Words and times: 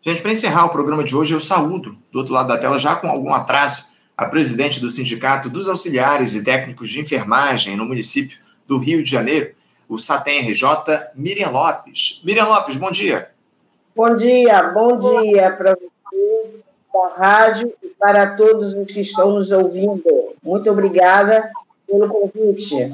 Gente, 0.00 0.22
para 0.22 0.32
encerrar 0.32 0.66
o 0.66 0.70
programa 0.70 1.02
de 1.02 1.16
hoje, 1.16 1.34
eu 1.34 1.40
saúdo, 1.40 1.96
do 2.12 2.20
outro 2.20 2.32
lado 2.32 2.48
da 2.48 2.58
tela, 2.58 2.78
já 2.78 2.94
com 2.94 3.08
algum 3.08 3.32
atraso, 3.32 3.86
a 4.16 4.26
presidente 4.26 4.80
do 4.80 4.90
Sindicato 4.90 5.48
dos 5.48 5.68
Auxiliares 5.68 6.34
e 6.34 6.44
Técnicos 6.44 6.90
de 6.90 7.00
Enfermagem 7.00 7.76
no 7.76 7.84
município 7.84 8.38
do 8.66 8.78
Rio 8.78 9.02
de 9.02 9.10
Janeiro, 9.10 9.54
o 9.88 9.98
SATEM 9.98 10.48
RJ, 10.48 10.68
Miriam 11.14 11.50
Lopes. 11.50 12.20
Miriam 12.24 12.46
Lopes, 12.46 12.76
bom 12.76 12.90
dia. 12.90 13.30
Bom 13.94 14.14
dia, 14.14 14.62
bom 14.62 14.98
dia 14.98 15.50
para 15.50 15.74
você, 15.74 16.62
da 16.92 17.16
rádio 17.16 17.72
e 17.82 17.88
para 17.88 18.36
todos 18.36 18.74
os 18.74 18.86
que 18.92 19.00
estão 19.00 19.32
nos 19.32 19.50
ouvindo. 19.50 20.04
Muito 20.42 20.70
obrigada 20.70 21.50
pelo 21.86 22.08
convite. 22.08 22.92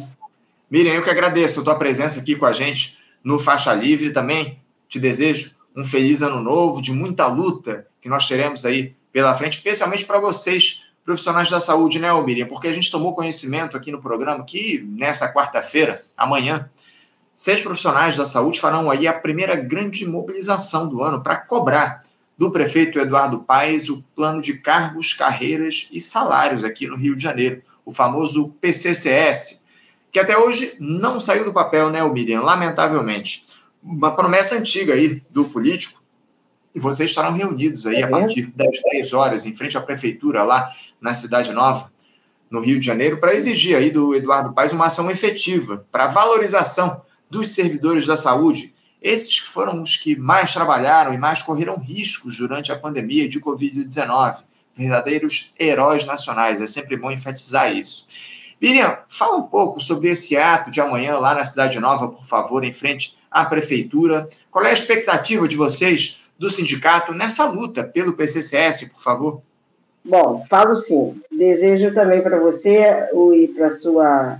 Miriam, 0.70 0.94
eu 0.94 1.02
que 1.02 1.10
agradeço 1.10 1.60
a 1.60 1.64
tua 1.64 1.74
presença 1.74 2.20
aqui 2.20 2.36
com 2.36 2.46
a 2.46 2.52
gente 2.52 2.98
no 3.22 3.38
Faixa 3.38 3.74
Livre. 3.74 4.12
Também 4.12 4.58
te 4.88 4.98
desejo 4.98 5.53
um 5.74 5.84
feliz 5.84 6.22
ano 6.22 6.40
novo, 6.40 6.80
de 6.80 6.92
muita 6.92 7.26
luta 7.26 7.86
que 8.00 8.08
nós 8.08 8.28
teremos 8.28 8.64
aí 8.64 8.94
pela 9.12 9.34
frente, 9.34 9.58
especialmente 9.58 10.04
para 10.04 10.18
vocês, 10.18 10.84
profissionais 11.04 11.50
da 11.50 11.60
saúde, 11.60 11.98
né, 11.98 12.12
Miriam? 12.22 12.46
Porque 12.46 12.68
a 12.68 12.72
gente 12.72 12.90
tomou 12.90 13.14
conhecimento 13.14 13.76
aqui 13.76 13.92
no 13.92 14.00
programa 14.00 14.44
que 14.44 14.84
nessa 14.88 15.32
quarta-feira, 15.32 16.02
amanhã, 16.16 16.68
seis 17.34 17.60
profissionais 17.60 18.16
da 18.16 18.24
saúde 18.24 18.60
farão 18.60 18.90
aí 18.90 19.06
a 19.06 19.12
primeira 19.12 19.54
grande 19.56 20.06
mobilização 20.06 20.88
do 20.88 21.02
ano 21.02 21.22
para 21.22 21.36
cobrar 21.36 22.02
do 22.36 22.50
prefeito 22.50 22.98
Eduardo 22.98 23.40
Paes 23.40 23.88
o 23.88 24.02
plano 24.16 24.40
de 24.40 24.54
cargos, 24.54 25.12
carreiras 25.12 25.88
e 25.92 26.00
salários 26.00 26.64
aqui 26.64 26.86
no 26.86 26.96
Rio 26.96 27.14
de 27.14 27.22
Janeiro, 27.22 27.62
o 27.84 27.92
famoso 27.92 28.54
PCCS, 28.60 29.64
que 30.10 30.18
até 30.18 30.36
hoje 30.38 30.74
não 30.80 31.20
saiu 31.20 31.44
do 31.44 31.52
papel, 31.52 31.90
né, 31.90 32.02
Miriam? 32.08 32.40
Lamentavelmente. 32.40 33.44
Uma 33.84 34.16
promessa 34.16 34.56
antiga 34.56 34.94
aí 34.94 35.22
do 35.30 35.44
político, 35.44 36.02
e 36.74 36.80
vocês 36.80 37.10
estarão 37.10 37.32
reunidos 37.32 37.86
aí 37.86 37.96
é 37.96 38.04
a 38.04 38.08
partir 38.08 38.46
das 38.56 38.80
10 38.92 39.12
horas 39.12 39.44
em 39.44 39.54
frente 39.54 39.76
à 39.76 39.80
prefeitura 39.80 40.42
lá 40.42 40.72
na 41.00 41.12
Cidade 41.12 41.52
Nova, 41.52 41.92
no 42.50 42.60
Rio 42.60 42.80
de 42.80 42.86
Janeiro, 42.86 43.18
para 43.18 43.34
exigir 43.34 43.76
aí 43.76 43.90
do 43.90 44.14
Eduardo 44.14 44.54
Paes 44.54 44.72
uma 44.72 44.86
ação 44.86 45.10
efetiva 45.10 45.86
para 45.92 46.08
valorização 46.08 47.02
dos 47.28 47.50
servidores 47.50 48.06
da 48.06 48.16
saúde, 48.16 48.74
esses 49.04 49.36
foram 49.36 49.82
os 49.82 49.98
que 49.98 50.16
mais 50.16 50.54
trabalharam 50.54 51.12
e 51.12 51.18
mais 51.18 51.42
correram 51.42 51.78
riscos 51.78 52.38
durante 52.38 52.72
a 52.72 52.78
pandemia 52.78 53.28
de 53.28 53.38
Covid-19, 53.38 54.42
verdadeiros 54.74 55.52
heróis 55.60 56.06
nacionais, 56.06 56.62
é 56.62 56.66
sempre 56.66 56.96
bom 56.96 57.10
enfatizar 57.10 57.70
isso. 57.70 58.06
Miriam, 58.58 58.96
fala 59.08 59.36
um 59.36 59.42
pouco 59.42 59.78
sobre 59.78 60.08
esse 60.08 60.38
ato 60.38 60.70
de 60.70 60.80
amanhã 60.80 61.18
lá 61.18 61.34
na 61.34 61.44
Cidade 61.44 61.78
Nova, 61.78 62.08
por 62.08 62.24
favor, 62.24 62.64
em 62.64 62.72
frente 62.72 63.18
à 63.34 63.44
Prefeitura. 63.44 64.28
Qual 64.50 64.64
é 64.64 64.70
a 64.70 64.72
expectativa 64.72 65.48
de 65.48 65.56
vocês 65.56 66.24
do 66.38 66.48
sindicato 66.48 67.12
nessa 67.12 67.46
luta 67.46 67.82
pelo 67.84 68.14
PCCS, 68.14 68.92
por 68.92 69.02
favor? 69.02 69.42
Bom, 70.04 70.46
falo 70.48 70.76
sim. 70.76 71.20
Desejo 71.30 71.92
também 71.92 72.22
para 72.22 72.38
você 72.38 73.08
e 73.34 73.48
para 73.48 73.72
sua, 73.72 74.38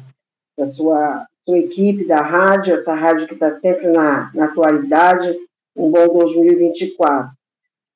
a 0.61 0.67
sua, 0.67 1.27
sua 1.45 1.59
equipe 1.59 2.07
da 2.07 2.21
rádio, 2.21 2.75
essa 2.75 2.95
rádio 2.95 3.27
que 3.27 3.35
está 3.35 3.51
sempre 3.51 3.89
na, 3.89 4.31
na 4.33 4.45
atualidade, 4.45 5.37
um 5.75 5.91
bom 5.91 6.07
2024. 6.07 7.31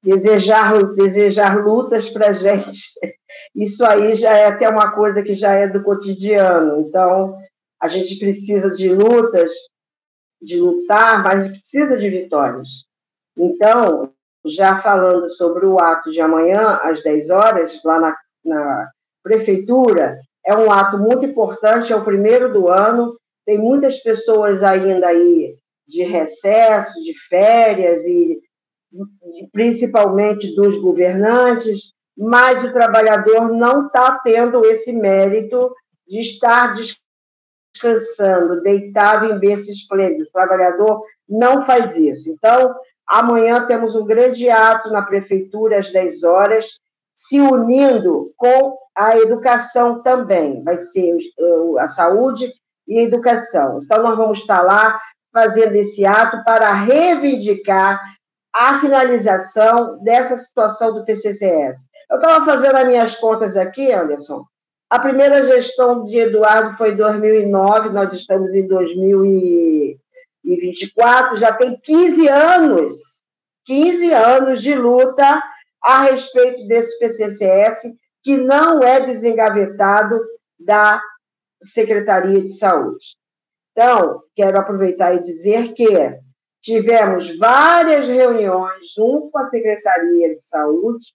Desejar, 0.03 0.83
desejar 0.95 1.65
lutas 1.65 2.09
para 2.09 2.31
a 2.31 2.33
gente 2.35 2.91
isso 3.55 3.85
aí 3.85 4.15
já 4.15 4.37
é 4.37 4.47
até 4.47 4.69
uma 4.69 4.93
coisa 4.93 5.23
que 5.23 5.35
já 5.35 5.53
é 5.53 5.67
do 5.67 5.83
cotidiano. 5.83 6.81
Então, 6.81 7.37
a 7.81 7.89
gente 7.89 8.17
precisa 8.19 8.71
de 8.71 8.89
lutas, 8.89 9.51
de 10.41 10.61
lutar, 10.61 11.22
mas 11.22 11.48
precisa 11.48 11.97
de 11.97 12.08
vitórias. 12.08 12.69
Então, 13.36 14.12
já 14.47 14.78
falando 14.80 15.30
sobre 15.30 15.67
o 15.67 15.78
ato 15.78 16.11
de 16.11 16.20
amanhã, 16.20 16.78
às 16.83 17.03
10 17.03 17.30
horas, 17.30 17.83
lá 17.84 18.00
na, 18.00 18.17
na 18.45 18.89
prefeitura, 19.22 20.19
é 20.45 20.56
um 20.56 20.70
ato 20.70 20.98
muito 20.98 21.25
importante, 21.25 21.92
é 21.92 21.97
o 21.97 22.05
primeiro 22.05 22.53
do 22.53 22.68
ano, 22.68 23.18
tem 23.45 23.58
muitas 23.58 23.98
pessoas 23.98 24.63
ainda 24.63 25.08
aí 25.08 25.57
de 25.86 26.02
recesso, 26.02 27.02
de 27.02 27.14
férias, 27.29 28.05
e 28.05 28.39
principalmente 29.52 30.55
dos 30.55 30.79
governantes, 30.80 31.92
mas 32.17 32.64
o 32.64 32.73
trabalhador 32.73 33.48
não 33.48 33.86
está 33.86 34.18
tendo 34.23 34.64
esse 34.67 34.92
mérito 34.92 35.73
de 36.07 36.20
estar 36.20 36.74
descansando, 37.78 38.61
deitado 38.62 39.27
em 39.27 39.39
berço 39.39 39.70
esplêndido. 39.70 40.24
O 40.24 40.33
trabalhador 40.33 41.02
não 41.28 41.64
faz 41.64 41.96
isso. 41.96 42.30
Então, 42.30 42.74
amanhã 43.06 43.64
temos 43.66 43.94
um 43.94 44.05
grande 44.05 44.50
ato 44.50 44.90
na 44.90 45.02
prefeitura 45.02 45.78
às 45.78 45.90
10 45.90 46.24
horas, 46.24 46.80
se 47.14 47.40
unindo 47.40 48.33
com 48.36 48.77
a 48.96 49.16
educação 49.16 50.02
também. 50.02 50.62
Vai 50.62 50.77
ser 50.77 51.16
a 51.78 51.86
saúde 51.86 52.52
e 52.86 52.98
a 52.98 53.02
educação. 53.02 53.80
Então, 53.83 54.02
nós 54.02 54.16
vamos 54.16 54.39
estar 54.40 54.62
lá 54.62 55.00
fazendo 55.33 55.74
esse 55.77 56.05
ato 56.05 56.42
para 56.45 56.72
reivindicar 56.72 58.00
a 58.52 58.80
finalização 58.80 60.02
dessa 60.02 60.36
situação 60.36 60.92
do 60.95 61.05
PCCS. 61.05 61.77
Eu 62.10 62.16
estava 62.16 62.45
fazendo 62.45 62.77
as 62.77 62.86
minhas 62.86 63.14
contas 63.16 63.56
aqui, 63.56 63.92
Anderson. 63.92 64.42
A 64.91 64.99
primeira 64.99 65.43
gestão 65.43 66.03
de 66.05 66.17
Eduardo 66.17 66.79
foi 66.79 66.93
em 66.93 66.97
2009, 66.97 67.91
nós 67.91 68.11
estamos 68.15 68.55
em 68.55 68.67
2024, 68.67 71.37
já 71.37 71.53
tem 71.53 71.79
15 71.79 72.27
anos, 72.27 72.95
15 73.67 74.11
anos 74.13 74.63
de 74.63 74.75
luta 74.75 75.43
a 75.83 76.05
respeito 76.05 76.67
desse 76.67 76.99
PCCS, 76.99 77.93
que 78.23 78.39
não 78.39 78.83
é 78.83 78.99
desengavetado 79.01 80.19
da 80.59 81.03
Secretaria 81.63 82.41
de 82.41 82.53
Saúde. 82.53 83.19
Então, 83.73 84.23
quero 84.35 84.59
aproveitar 84.59 85.15
e 85.15 85.23
dizer 85.23 85.75
que 85.75 85.87
tivemos 86.63 87.37
várias 87.37 88.09
reuniões 88.09 88.91
junto 88.97 89.31
com 89.31 89.39
a 89.39 89.45
Secretaria 89.45 90.35
de 90.35 90.43
Saúde, 90.43 91.13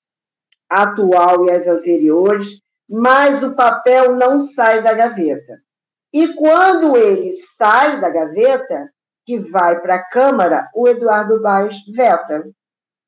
atual 0.70 1.48
e 1.48 1.52
as 1.52 1.68
anteriores, 1.68 2.63
mas 2.96 3.42
o 3.42 3.56
papel 3.56 4.16
não 4.16 4.40
sai 4.40 4.84
da 4.84 4.94
gaveta. 4.94 5.60
E 6.14 6.32
quando 6.36 6.96
ele 6.96 7.34
sai 7.34 8.00
da 8.00 8.08
gaveta, 8.08 8.88
que 9.26 9.40
vai 9.40 9.82
para 9.82 9.96
a 9.96 10.10
Câmara, 10.10 10.70
o 10.76 10.88
Eduardo 10.88 11.42
Baix 11.42 11.76
veta. 11.92 12.48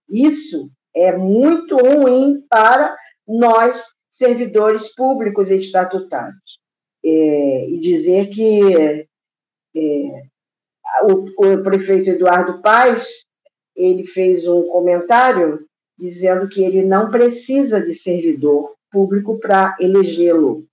Isso 0.10 0.72
é 0.92 1.16
muito 1.16 1.78
ruim 1.78 2.44
para 2.50 2.98
nós, 3.28 3.94
servidores 4.10 4.92
públicos 4.96 5.52
e 5.52 5.60
estatutários. 5.60 6.60
É, 7.04 7.70
e 7.70 7.80
dizer 7.80 8.30
que 8.30 8.62
é, 8.82 10.24
o, 11.04 11.46
o 11.46 11.64
prefeito 11.64 12.10
Eduardo 12.10 12.60
Paes 12.60 13.24
ele 13.76 14.08
fez 14.08 14.48
um 14.48 14.64
comentário 14.64 15.68
dizendo 15.96 16.50
que 16.50 16.64
ele 16.64 16.84
não 16.84 17.12
precisa 17.12 17.80
de 17.80 17.94
servidor 17.94 18.75
público 18.96 19.38
para 19.38 19.76
elegê-lo. 19.78 20.64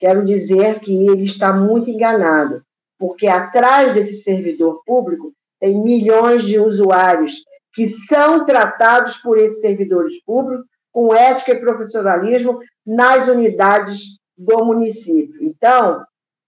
Quero 0.00 0.24
dizer 0.24 0.80
que 0.80 1.06
ele 1.06 1.24
está 1.24 1.52
muito 1.52 1.90
enganado, 1.90 2.62
porque 2.98 3.28
atrás 3.28 3.92
desse 3.92 4.22
servidor 4.22 4.82
público 4.86 5.34
tem 5.60 5.78
milhões 5.78 6.44
de 6.44 6.58
usuários 6.58 7.44
que 7.74 7.86
são 7.86 8.46
tratados 8.46 9.18
por 9.18 9.36
esses 9.36 9.60
servidores 9.60 10.14
públicos 10.24 10.66
com 10.90 11.14
ética 11.14 11.52
e 11.52 11.60
profissionalismo 11.60 12.58
nas 12.86 13.28
unidades 13.28 14.18
do 14.36 14.64
município. 14.64 15.36
Então, 15.42 16.02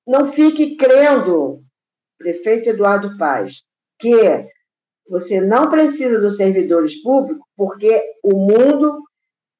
não 0.06 0.26
fique 0.26 0.74
crendo, 0.76 1.60
prefeito 2.18 2.70
Eduardo 2.70 3.16
Paz, 3.18 3.62
que 3.98 4.14
você 5.08 5.38
não 5.38 5.68
precisa 5.68 6.18
dos 6.18 6.38
servidores 6.38 7.00
públicos, 7.02 7.44
porque 7.56 8.02
o 8.22 8.38
mundo 8.38 9.02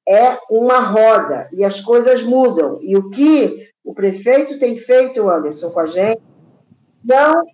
é 0.07 0.37
uma 0.49 0.79
roda 0.79 1.49
e 1.51 1.63
as 1.63 1.79
coisas 1.79 2.21
mudam. 2.21 2.79
E 2.81 2.95
o 2.95 3.09
que 3.09 3.69
o 3.83 3.93
prefeito 3.93 4.59
tem 4.59 4.75
feito, 4.77 5.29
Anderson, 5.29 5.69
com 5.71 5.79
a 5.79 5.85
gente, 5.85 6.21
não 7.03 7.41
é 7.41 7.45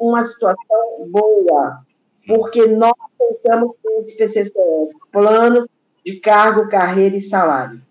uma 0.00 0.22
situação 0.22 1.08
boa, 1.08 1.80
porque 2.26 2.66
nós 2.66 2.92
tentamos 3.18 3.72
ter 3.82 4.00
esse 4.00 4.16
PCCS, 4.16 4.94
plano 5.10 5.68
de 6.04 6.20
cargo, 6.20 6.68
carreira 6.68 7.16
e 7.16 7.20
salário. 7.20 7.82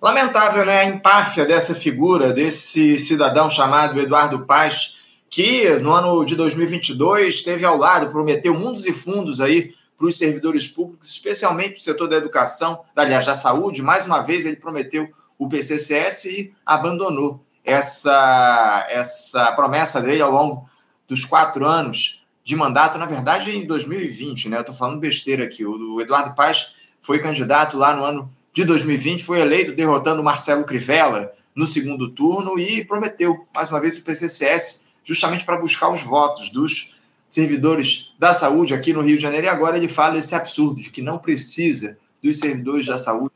Lamentável, 0.00 0.64
né, 0.66 0.80
a 0.80 0.84
empáfia 0.84 1.46
dessa 1.46 1.74
figura, 1.74 2.32
desse 2.32 2.98
cidadão 2.98 3.48
chamado 3.48 3.98
Eduardo 3.98 4.44
Paz, 4.46 4.98
que 5.30 5.70
no 5.80 5.92
ano 5.92 6.24
de 6.24 6.36
2022 6.36 7.34
esteve 7.34 7.64
ao 7.64 7.76
lado, 7.76 8.10
prometeu 8.10 8.54
mundos 8.54 8.86
e 8.86 8.92
fundos 8.92 9.40
aí 9.40 9.74
para 9.96 10.06
os 10.06 10.18
servidores 10.18 10.68
públicos, 10.68 11.10
especialmente 11.10 11.70
para 11.70 11.78
o 11.78 11.82
setor 11.82 12.08
da 12.08 12.16
educação, 12.16 12.84
aliás, 12.94 13.26
da 13.26 13.34
saúde. 13.34 13.82
Mais 13.82 14.04
uma 14.04 14.22
vez, 14.22 14.44
ele 14.44 14.56
prometeu 14.56 15.08
o 15.38 15.48
PCCS 15.48 16.24
e 16.26 16.54
abandonou 16.64 17.44
essa, 17.64 18.86
essa 18.90 19.52
promessa 19.52 20.00
dele 20.00 20.22
ao 20.22 20.30
longo 20.30 20.68
dos 21.08 21.24
quatro 21.24 21.66
anos 21.66 22.26
de 22.44 22.54
mandato, 22.54 22.96
na 22.96 23.06
verdade, 23.06 23.50
em 23.50 23.66
2020, 23.66 24.48
né? 24.48 24.58
Eu 24.58 24.60
estou 24.60 24.74
falando 24.74 25.00
besteira 25.00 25.44
aqui. 25.44 25.64
O 25.64 26.00
Eduardo 26.00 26.34
Paes 26.34 26.76
foi 27.00 27.18
candidato 27.18 27.76
lá 27.76 27.94
no 27.94 28.04
ano 28.04 28.32
de 28.52 28.64
2020, 28.64 29.24
foi 29.24 29.40
eleito 29.40 29.72
derrotando 29.72 30.22
Marcelo 30.22 30.64
Crivella 30.64 31.32
no 31.54 31.66
segundo 31.66 32.10
turno 32.10 32.58
e 32.58 32.84
prometeu, 32.84 33.46
mais 33.54 33.70
uma 33.70 33.80
vez, 33.80 33.98
o 33.98 34.02
PCCS, 34.02 34.88
justamente 35.02 35.44
para 35.44 35.58
buscar 35.58 35.88
os 35.88 36.02
votos 36.02 36.50
dos 36.50 36.95
servidores 37.28 38.14
da 38.18 38.32
saúde 38.32 38.74
aqui 38.74 38.92
no 38.92 39.02
Rio 39.02 39.16
de 39.16 39.22
Janeiro. 39.22 39.46
E 39.46 39.50
agora 39.50 39.76
ele 39.76 39.88
fala 39.88 40.18
esse 40.18 40.34
absurdo 40.34 40.80
de 40.80 40.90
que 40.90 41.02
não 41.02 41.18
precisa 41.18 41.98
dos 42.22 42.38
servidores 42.38 42.86
da 42.86 42.98
saúde 42.98 43.34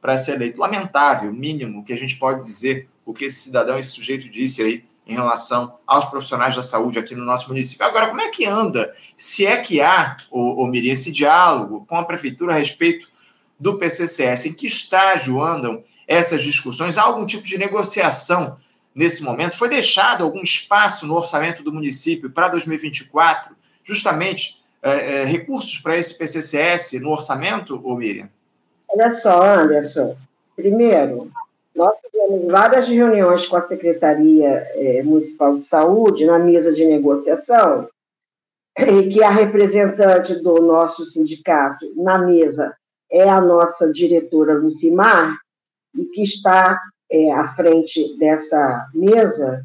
para 0.00 0.16
ser 0.16 0.34
eleito. 0.34 0.60
Lamentável, 0.60 1.32
mínimo, 1.32 1.84
que 1.84 1.92
a 1.92 1.98
gente 1.98 2.16
pode 2.16 2.40
dizer 2.44 2.88
o 3.04 3.12
que 3.12 3.24
esse 3.24 3.40
cidadão, 3.40 3.78
esse 3.78 3.90
sujeito 3.90 4.28
disse 4.28 4.62
aí 4.62 4.84
em 5.06 5.14
relação 5.14 5.76
aos 5.86 6.04
profissionais 6.04 6.54
da 6.54 6.62
saúde 6.62 6.98
aqui 6.98 7.14
no 7.14 7.24
nosso 7.24 7.48
município. 7.48 7.84
Agora, 7.84 8.08
como 8.08 8.20
é 8.20 8.28
que 8.28 8.46
anda? 8.46 8.94
Se 9.16 9.44
é 9.44 9.56
que 9.56 9.80
há, 9.80 10.16
o, 10.30 10.62
o 10.62 10.66
Miriam, 10.66 10.92
esse 10.92 11.10
diálogo 11.10 11.84
com 11.86 11.96
a 11.96 12.04
prefeitura 12.04 12.54
a 12.54 12.58
respeito 12.58 13.08
do 13.58 13.76
PCCS, 13.76 14.46
em 14.46 14.52
que 14.52 14.66
estágio 14.66 15.42
andam 15.42 15.82
essas 16.06 16.42
discussões? 16.42 16.96
Há 16.96 17.02
algum 17.02 17.26
tipo 17.26 17.44
de 17.44 17.58
negociação 17.58 18.56
nesse 18.94 19.22
momento? 19.22 19.56
Foi 19.56 19.68
deixado 19.68 20.24
algum 20.24 20.42
espaço 20.42 21.06
no 21.06 21.14
orçamento 21.14 21.62
do 21.62 21.72
município 21.72 22.30
para 22.30 22.48
2024, 22.48 23.54
justamente 23.82 24.62
é, 24.82 24.90
é, 24.90 25.24
recursos 25.24 25.78
para 25.78 25.96
esse 25.96 26.16
PCCS 26.16 27.00
no 27.00 27.10
orçamento, 27.10 27.80
ô 27.84 27.96
Miriam? 27.96 28.28
Olha 28.88 29.12
só, 29.12 29.42
Anderson. 29.42 30.16
Primeiro, 30.56 31.30
nós 31.74 31.92
tivemos 32.02 32.50
várias 32.50 32.88
reuniões 32.88 33.46
com 33.46 33.56
a 33.56 33.62
Secretaria 33.62 34.66
é, 34.74 35.02
Municipal 35.02 35.56
de 35.56 35.62
Saúde 35.62 36.26
na 36.26 36.38
mesa 36.38 36.72
de 36.72 36.84
negociação, 36.84 37.88
e 38.78 39.08
que 39.08 39.22
a 39.22 39.30
representante 39.30 40.34
do 40.36 40.54
nosso 40.62 41.04
sindicato 41.04 41.86
na 41.96 42.18
mesa 42.18 42.74
é 43.10 43.28
a 43.28 43.40
nossa 43.40 43.92
diretora 43.92 44.54
Lucimar, 44.54 45.36
e 45.94 46.04
que 46.06 46.22
está 46.22 46.80
é, 47.10 47.32
à 47.32 47.48
frente 47.54 48.16
dessa 48.18 48.86
mesa, 48.94 49.62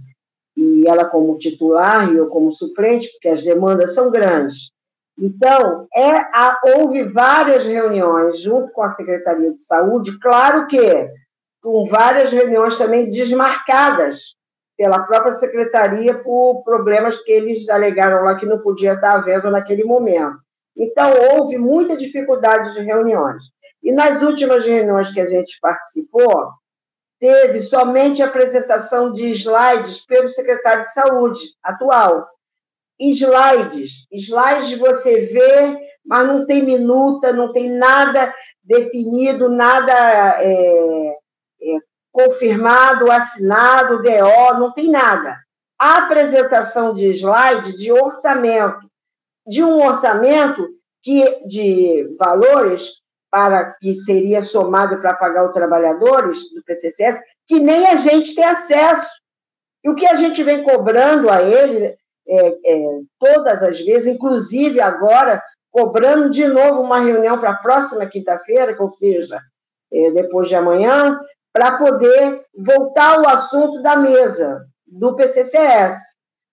e 0.55 0.87
ela 0.87 1.05
como 1.05 1.37
titular 1.37 2.11
e 2.11 2.17
eu 2.17 2.27
como 2.27 2.51
suplente, 2.51 3.09
porque 3.11 3.27
as 3.29 3.43
demandas 3.43 3.93
são 3.93 4.09
grandes. 4.09 4.71
Então, 5.17 5.87
é, 5.95 6.11
a, 6.11 6.59
houve 6.77 7.03
várias 7.03 7.65
reuniões 7.65 8.41
junto 8.41 8.71
com 8.71 8.81
a 8.81 8.89
Secretaria 8.89 9.53
de 9.53 9.61
Saúde, 9.61 10.19
claro 10.19 10.67
que 10.67 11.09
com 11.61 11.87
várias 11.87 12.31
reuniões 12.31 12.77
também 12.77 13.09
desmarcadas 13.09 14.35
pela 14.77 14.99
própria 15.03 15.31
secretaria 15.31 16.21
por 16.21 16.63
problemas 16.63 17.19
que 17.21 17.31
eles 17.31 17.69
alegaram 17.69 18.23
lá 18.23 18.35
que 18.35 18.45
não 18.45 18.59
podia 18.59 18.93
estar 18.93 19.13
havendo 19.13 19.49
naquele 19.49 19.83
momento. 19.83 20.37
Então, 20.77 21.11
houve 21.31 21.57
muita 21.57 21.95
dificuldade 21.95 22.73
de 22.73 22.81
reuniões. 22.81 23.45
E 23.81 23.91
nas 23.91 24.21
últimas 24.21 24.65
reuniões 24.65 25.11
que 25.13 25.21
a 25.21 25.25
gente 25.25 25.57
participou, 25.61 26.51
teve 27.25 27.59
somente 27.59 28.21
apresentação 28.21 29.11
de 29.11 29.31
slides 29.31 30.05
pelo 30.05 30.29
secretário 30.29 30.83
de 30.83 30.93
Saúde 30.93 31.39
atual. 31.63 32.27
Slides. 32.99 34.05
Slides 34.11 34.77
você 34.77 35.21
vê, 35.21 35.75
mas 36.05 36.27
não 36.27 36.45
tem 36.45 36.63
minuta, 36.63 37.33
não 37.33 37.51
tem 37.51 37.67
nada 37.67 38.31
definido, 38.63 39.49
nada 39.49 39.91
é, 40.39 41.09
é, 41.09 41.77
confirmado, 42.11 43.11
assinado, 43.11 44.03
DO, 44.03 44.59
não 44.59 44.71
tem 44.71 44.91
nada. 44.91 45.35
A 45.79 46.03
apresentação 46.03 46.93
de 46.93 47.09
slide 47.09 47.75
de 47.75 47.91
orçamento, 47.91 48.87
de 49.47 49.63
um 49.63 49.83
orçamento 49.83 50.63
que, 51.01 51.43
de 51.47 52.15
valores 52.19 53.01
para 53.35 53.73
que 53.81 53.93
seria 53.93 54.41
somado 54.43 55.01
para 55.01 55.13
pagar 55.13 55.45
os 55.45 55.53
trabalhadores 55.53 56.53
do 56.53 56.63
PCCS, 56.63 57.19
que 57.45 57.59
nem 57.59 57.85
a 57.85 57.95
gente 57.95 58.33
tem 58.33 58.45
acesso. 58.45 59.09
E 59.83 59.89
o 59.89 59.93
que 59.93 60.07
a 60.07 60.15
gente 60.15 60.41
vem 60.41 60.63
cobrando 60.63 61.29
a 61.29 61.43
ele 61.43 61.97
é, 62.25 62.47
é, 62.65 62.99
todas 63.19 63.61
as 63.61 63.77
vezes, 63.81 64.07
inclusive 64.07 64.79
agora, 64.79 65.43
cobrando 65.69 66.29
de 66.29 66.47
novo 66.47 66.79
uma 66.79 67.01
reunião 67.01 67.37
para 67.37 67.49
a 67.49 67.57
próxima 67.57 68.05
quinta-feira, 68.05 68.73
ou 68.79 68.89
seja, 68.93 69.41
é, 69.91 70.11
depois 70.11 70.47
de 70.47 70.55
amanhã, 70.55 71.19
para 71.51 71.77
poder 71.77 72.41
voltar 72.57 73.17
ao 73.17 73.27
assunto 73.27 73.81
da 73.81 73.97
mesa 73.97 74.65
do 74.87 75.13
PCCS. 75.13 75.99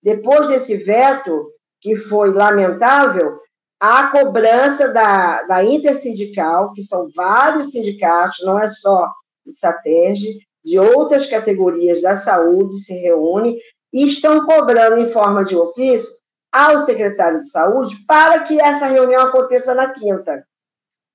Depois 0.03 0.49
desse 0.49 0.79
veto, 0.79 1.49
que 1.81 1.95
foi 1.95 2.33
lamentável, 2.33 3.39
a 3.85 4.07
cobrança 4.13 4.87
da, 4.91 5.43
da 5.43 5.65
intersindical, 5.65 6.73
que 6.73 6.81
são 6.81 7.09
vários 7.17 7.73
sindicatos, 7.73 8.39
não 8.47 8.57
é 8.57 8.69
só 8.69 9.11
o 9.45 9.51
SATERG, 9.51 10.39
de 10.65 10.79
outras 10.79 11.27
categorias 11.27 12.01
da 12.01 12.15
saúde 12.15 12.79
se 12.81 12.95
reúne 12.95 13.59
e 13.93 14.07
estão 14.07 14.47
cobrando 14.47 14.99
em 14.99 15.11
forma 15.11 15.45
de 15.45 15.57
ofício 15.57 16.15
ao 16.53 16.79
secretário 16.85 17.41
de 17.41 17.51
saúde 17.51 17.97
para 18.07 18.45
que 18.45 18.61
essa 18.61 18.87
reunião 18.87 19.21
aconteça 19.23 19.75
na 19.75 19.93
quinta. 19.93 20.47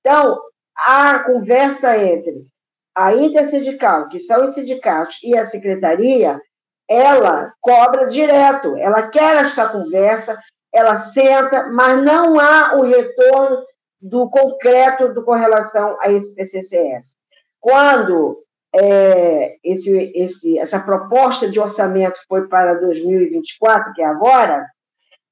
Então, 0.00 0.38
a 0.76 1.20
conversa 1.20 1.96
entre 1.96 2.46
a 2.94 3.14
intersindical, 3.14 4.10
que 4.10 4.18
são 4.18 4.44
os 4.44 4.52
sindicatos, 4.52 5.22
e 5.22 5.34
a 5.34 5.46
secretaria, 5.46 6.38
ela 6.86 7.50
cobra 7.62 8.06
direto, 8.06 8.76
ela 8.76 9.08
quer 9.08 9.38
esta 9.38 9.66
conversa, 9.70 10.38
ela 10.72 10.96
senta, 10.96 11.68
mas 11.68 12.02
não 12.02 12.38
há 12.38 12.76
o 12.76 12.82
retorno 12.82 13.64
do 14.00 14.28
concreto 14.28 15.12
do, 15.12 15.24
com 15.24 15.32
relação 15.32 15.96
a 16.00 16.10
esse 16.10 16.34
PCCS. 16.34 17.16
Quando 17.60 18.42
é, 18.74 19.56
esse, 19.64 20.12
esse, 20.14 20.58
essa 20.58 20.78
proposta 20.78 21.50
de 21.50 21.58
orçamento 21.58 22.18
foi 22.28 22.46
para 22.46 22.74
2024, 22.74 23.92
que 23.94 24.02
é 24.02 24.06
agora, 24.06 24.68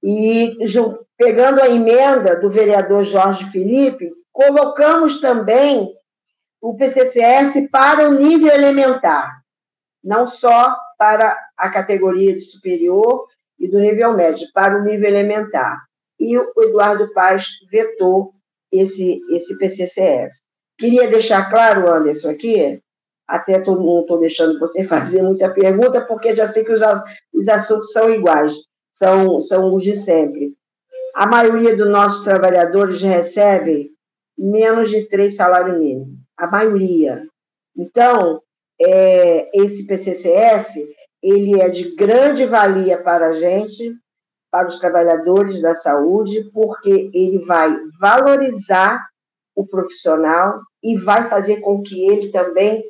e 0.02 0.56
pegando 1.16 1.62
a 1.62 1.68
emenda 1.68 2.36
do 2.36 2.50
vereador 2.50 3.02
Jorge 3.02 3.50
Felipe, 3.50 4.12
colocamos 4.32 5.20
também 5.20 5.92
o 6.60 6.74
PCCS 6.74 7.68
para 7.70 8.08
o 8.08 8.14
nível 8.14 8.52
elementar, 8.52 9.40
não 10.02 10.26
só 10.26 10.76
para 10.98 11.36
a 11.56 11.70
categoria 11.70 12.34
de 12.34 12.40
superior 12.40 13.26
e 13.58 13.68
do 13.68 13.78
nível 13.78 14.14
médio, 14.14 14.46
para 14.52 14.78
o 14.78 14.84
nível 14.84 15.08
elementar. 15.08 15.84
E 16.18 16.36
o 16.36 16.52
Eduardo 16.58 17.12
Paz 17.12 17.46
vetou 17.70 18.32
esse, 18.72 19.20
esse 19.30 19.56
PCCS. 19.58 20.42
Queria 20.78 21.08
deixar 21.08 21.50
claro, 21.50 21.92
Anderson, 21.92 22.30
aqui, 22.30 22.80
até 23.26 23.60
tô, 23.60 23.76
não 23.76 24.00
estou 24.00 24.18
deixando 24.18 24.58
você 24.58 24.84
fazer 24.88 25.22
muita 25.22 25.50
pergunta, 25.50 26.00
porque 26.02 26.34
já 26.34 26.48
sei 26.48 26.64
que 26.64 26.72
os, 26.72 26.80
os 27.34 27.48
assuntos 27.48 27.92
são 27.92 28.10
iguais, 28.10 28.54
são, 28.92 29.40
são 29.40 29.74
os 29.74 29.82
de 29.82 29.96
sempre. 29.96 30.54
A 31.14 31.26
maioria 31.26 31.76
dos 31.76 31.88
nossos 31.88 32.24
trabalhadores 32.24 33.00
recebe 33.00 33.90
menos 34.38 34.90
de 34.90 35.08
três 35.08 35.34
salários 35.34 35.78
mínimos 35.78 36.26
a 36.36 36.46
maioria. 36.46 37.26
Então, 37.76 38.42
é, 38.80 39.48
esse 39.58 39.86
PCCS, 39.86 40.74
ele 41.26 41.60
é 41.60 41.68
de 41.68 41.94
grande 41.96 42.46
valia 42.46 43.02
para 43.02 43.28
a 43.28 43.32
gente, 43.32 43.92
para 44.50 44.68
os 44.68 44.78
trabalhadores 44.78 45.60
da 45.60 45.74
saúde, 45.74 46.48
porque 46.52 47.10
ele 47.12 47.44
vai 47.44 47.76
valorizar 48.00 49.04
o 49.56 49.66
profissional 49.66 50.60
e 50.82 50.96
vai 50.96 51.28
fazer 51.28 51.60
com 51.60 51.82
que 51.82 52.06
ele 52.08 52.30
também 52.30 52.84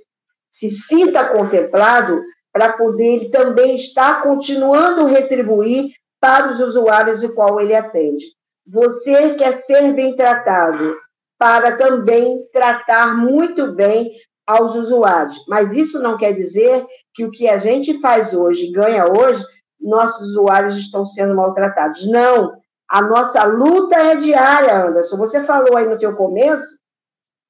se 0.51 0.69
sinta 0.69 1.25
contemplado 1.25 2.21
para 2.53 2.75
poder 2.75 3.07
ele 3.07 3.29
também 3.31 3.75
estar 3.75 4.23
continuando 4.23 5.07
retribuir 5.07 5.93
para 6.21 6.51
os 6.51 6.61
usuários 6.61 7.23
o 7.23 7.35
qual 7.35 7.61
ele 7.61 7.75
atende. 7.75 8.25
Você 8.67 9.35
quer 9.35 9.57
ser 9.59 9.93
bem 9.95 10.15
tratado, 10.15 10.97
para 11.39 11.77
também 11.77 12.47
tratar 12.53 13.17
muito 13.17 13.73
bem 13.73 14.11
aos 14.47 14.75
usuários. 14.75 15.37
Mas 15.49 15.73
isso 15.73 16.01
não 16.01 16.17
quer 16.17 16.33
dizer 16.33 16.85
que 17.17 17.25
o 17.25 17.31
que 17.31 17.49
a 17.49 17.57
gente 17.57 17.99
faz 18.01 18.35
hoje, 18.35 18.71
ganha 18.71 19.07
hoje, 19.07 19.43
nossos 19.81 20.29
usuários 20.29 20.77
estão 20.77 21.05
sendo 21.05 21.35
maltratados. 21.35 22.07
Não. 22.07 22.61
A 22.89 23.03
nossa 23.03 23.43
luta 23.45 23.97
é 23.97 24.15
diária, 24.15 24.85
Anderson. 24.85 25.17
Você 25.17 25.43
falou 25.43 25.77
aí 25.77 25.89
no 25.89 25.99
teu 25.99 26.15
começo 26.15 26.77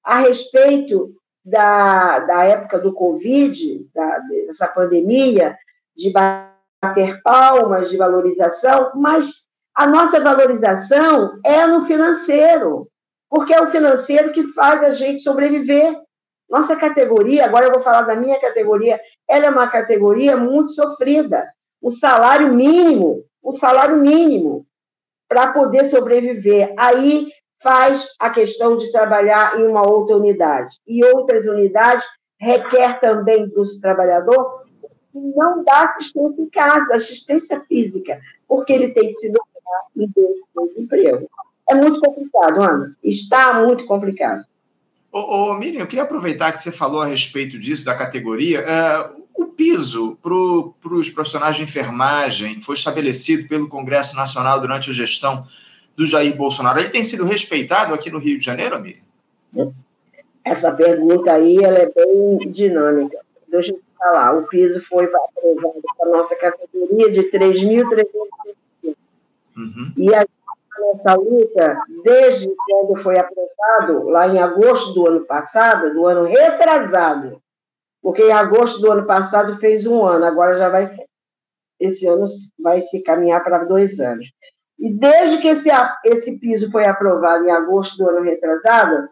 a 0.05 0.21
respeito 0.21 1.13
da, 1.45 2.21
da 2.21 2.45
época 2.45 2.79
do 2.79 2.95
Covid, 2.95 3.87
da, 3.93 4.19
dessa 4.47 4.69
pandemia, 4.69 5.57
de 5.97 6.13
bater 6.13 7.21
palmas, 7.23 7.91
de 7.91 7.97
valorização, 7.97 8.93
mas 8.95 9.47
a 9.75 9.87
nossa 9.87 10.21
valorização 10.21 11.39
é 11.45 11.67
no 11.67 11.85
financeiro 11.85 12.89
porque 13.29 13.53
é 13.53 13.61
o 13.61 13.69
financeiro 13.69 14.33
que 14.33 14.45
faz 14.53 14.83
a 14.83 14.93
gente 14.93 15.23
sobreviver. 15.23 15.95
Nossa 16.49 16.77
categoria, 16.77 17.45
agora 17.45 17.67
eu 17.67 17.73
vou 17.73 17.81
falar 17.81 18.03
da 18.03 18.15
minha 18.15 18.41
categoria, 18.41 19.01
ela 19.29 19.47
é 19.47 19.51
uma 19.51 19.69
categoria 19.69 20.37
muito 20.37 20.73
sofrida. 20.73 21.47
O 21.83 21.91
salário 21.91 22.53
mínimo, 22.53 23.25
o 23.43 23.53
salário 23.53 23.97
mínimo. 23.97 24.67
para 25.29 25.53
poder 25.53 25.87
sobreviver. 25.87 26.73
Aí 26.79 27.33
faz 27.61 28.15
a 28.21 28.31
questão 28.31 28.77
de 28.77 28.93
trabalhar 28.93 29.59
em 29.59 29.67
uma 29.67 29.85
outra 29.85 30.17
unidade. 30.17 30.77
E 30.87 31.05
outras 31.05 31.47
unidades 31.47 32.07
requer 32.39 33.01
também 33.01 33.49
do 33.49 33.63
trabalhador 33.81 34.63
não 35.13 35.65
dá 35.65 35.89
assistência 35.89 36.41
em 36.41 36.49
casa, 36.49 36.95
assistência 36.95 37.61
física, 37.63 38.21
porque 38.47 38.73
ele 38.73 38.91
tem 38.91 39.09
que 39.09 39.15
se 39.15 39.29
dobrar 39.33 39.83
em 39.97 40.09
dois 40.15 40.37
emprego. 40.77 41.29
É 41.69 41.75
muito 41.75 42.01
complicado, 42.01 42.63
Anderson. 42.63 42.99
Está 43.03 43.61
muito 43.65 43.87
complicado. 43.87 44.45
Ô, 45.17 45.51
ô, 45.51 45.55
Miriam, 45.55 45.81
eu 45.81 45.87
queria 45.87 46.03
aproveitar 46.03 46.53
que 46.53 46.61
você 46.61 46.71
falou 46.71 47.01
a 47.01 47.07
respeito 47.07 47.59
disso, 47.59 47.87
da 47.87 47.95
categoria. 47.95 48.61
É, 48.61 49.11
o 49.35 49.47
piso 49.47 50.19
para 50.23 50.35
os 50.35 51.09
profissionais 51.09 51.57
de 51.57 51.63
enfermagem 51.63 52.61
foi 52.61 52.75
estabelecido 52.75 53.49
pelo 53.49 53.67
Congresso 53.67 54.15
Nacional 54.15 54.61
durante 54.61 54.91
a 54.91 54.93
gestão 54.93 55.47
do 55.97 56.05
Jair 56.05 56.37
Bolsonaro. 56.37 56.81
Ele 56.81 56.91
tem 56.91 57.03
sido 57.03 57.25
respeitado 57.25 57.95
aqui 57.95 58.11
no 58.11 58.19
Rio 58.19 58.39
de 58.39 58.45
Janeiro, 58.45 58.79
Miriam? 58.79 59.73
Essa 60.45 60.71
pergunta 60.71 61.33
aí 61.33 61.65
ela 61.65 61.79
é 61.79 61.91
bem 61.91 62.51
dinâmica. 62.51 63.17
Deixa 63.49 63.73
eu 63.73 63.81
falar. 63.99 64.37
O 64.37 64.47
piso 64.47 64.83
foi 64.83 65.07
aprovado 65.07 65.81
para 65.97 66.09
a 66.09 66.13
nossa 66.13 66.37
categoria 66.37 67.11
de 67.11 67.23
3.300 67.31 68.95
uhum. 69.57 69.93
E 69.97 70.15
a 70.15 70.27
nessa 70.79 71.15
luta, 71.15 71.79
desde 72.05 72.49
quando 72.69 72.97
foi 72.99 73.19
aprovado, 73.19 74.09
lá 74.09 74.29
em 74.29 74.39
agosto 74.39 74.93
do 74.95 75.07
ano 75.07 75.27
passado, 75.27 75.93
do 75.93 76.07
ano 76.07 76.25
retrasado, 76.25 77.41
porque 78.03 78.23
em 78.23 78.33
agosto 78.33 78.81
do 78.81 78.93
ano 78.93 79.07
passado 79.07 79.57
fez 79.57 79.87
um 79.87 80.05
ano, 80.05 80.25
agora 80.25 80.55
já 80.55 80.69
vai, 80.69 80.97
esse 81.81 82.07
ano 82.07 82.25
vai 82.59 82.81
se 82.81 83.03
caminhar 83.03 83.43
para 83.43 83.65
dois 83.65 83.99
anos. 84.01 84.27
E 84.79 84.93
desde 84.93 85.39
que 85.39 85.49
esse, 85.49 85.71
esse 86.05 86.39
piso 86.39 86.71
foi 86.71 86.87
aprovado 86.87 87.45
em 87.45 87.51
agosto 87.51 87.97
do 87.97 88.09
ano 88.09 88.23
retrasado, 88.23 89.09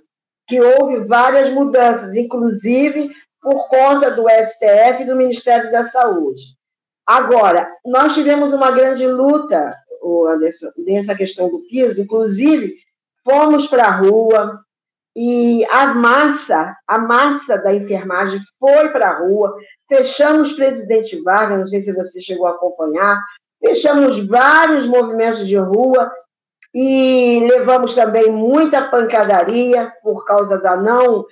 que 0.46 0.60
houve 0.60 1.04
várias 1.06 1.48
mudanças, 1.48 2.14
inclusive 2.14 3.10
por 3.40 3.68
conta 3.68 4.10
do 4.10 4.26
STF 4.28 5.02
e 5.02 5.06
do 5.06 5.16
Ministério 5.16 5.70
da 5.70 5.84
Saúde. 5.84 6.42
Agora, 7.06 7.70
nós 7.84 8.14
tivemos 8.14 8.52
uma 8.54 8.70
grande 8.70 9.06
luta 9.06 9.74
o 10.04 10.28
Anderson, 10.28 10.70
nessa 10.78 11.14
questão 11.14 11.48
do 11.48 11.60
piso, 11.60 12.00
inclusive 12.00 12.74
fomos 13.24 13.66
para 13.66 13.86
a 13.86 13.96
rua 13.96 14.60
e 15.16 15.64
a 15.70 15.94
massa, 15.94 16.76
a 16.86 16.98
massa 16.98 17.56
da 17.56 17.74
enfermagem 17.74 18.40
foi 18.58 18.90
para 18.90 19.08
a 19.08 19.18
rua, 19.18 19.56
fechamos 19.88 20.52
Presidente 20.52 21.20
Vargas, 21.22 21.58
não 21.58 21.66
sei 21.66 21.80
se 21.80 21.92
você 21.92 22.20
chegou 22.20 22.46
a 22.46 22.50
acompanhar, 22.50 23.22
fechamos 23.64 24.18
vários 24.26 24.86
movimentos 24.86 25.46
de 25.46 25.56
rua 25.56 26.10
e 26.74 27.46
levamos 27.48 27.94
também 27.94 28.30
muita 28.30 28.88
pancadaria 28.88 29.92
por 30.02 30.24
causa 30.24 30.58
da 30.58 30.76
não 30.76 31.24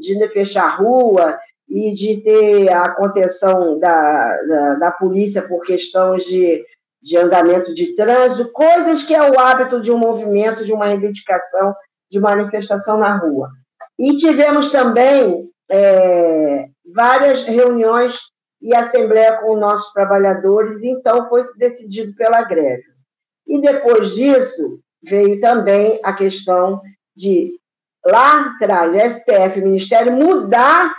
de 0.00 0.28
fechar 0.28 0.66
a 0.66 0.76
rua 0.76 1.38
e 1.68 1.92
de 1.92 2.18
ter 2.22 2.72
a 2.72 2.88
contenção 2.90 3.78
da, 3.78 4.42
da, 4.42 4.74
da 4.74 4.90
polícia 4.92 5.42
por 5.42 5.62
questões 5.62 6.24
de 6.24 6.64
de 7.06 7.16
andamento 7.16 7.72
de 7.72 7.94
trânsito, 7.94 8.50
coisas 8.50 9.04
que 9.04 9.14
é 9.14 9.22
o 9.22 9.38
hábito 9.38 9.80
de 9.80 9.92
um 9.92 9.96
movimento, 9.96 10.64
de 10.64 10.72
uma 10.72 10.88
reivindicação, 10.88 11.72
de 12.10 12.18
manifestação 12.18 12.98
na 12.98 13.16
rua. 13.16 13.48
E 13.96 14.16
tivemos 14.16 14.70
também 14.70 15.48
é, 15.70 16.66
várias 16.92 17.44
reuniões 17.44 18.18
e 18.60 18.74
assembleia 18.74 19.36
com 19.36 19.56
nossos 19.56 19.92
trabalhadores, 19.92 20.82
então 20.82 21.28
foi 21.28 21.42
decidido 21.56 22.12
pela 22.16 22.42
greve. 22.42 22.82
E 23.46 23.60
depois 23.60 24.16
disso, 24.16 24.80
veio 25.00 25.40
também 25.40 26.00
a 26.02 26.12
questão 26.12 26.82
de, 27.14 27.52
lá 28.04 28.46
atrás, 28.46 29.14
STF, 29.14 29.60
Ministério, 29.60 30.12
mudar 30.12 30.92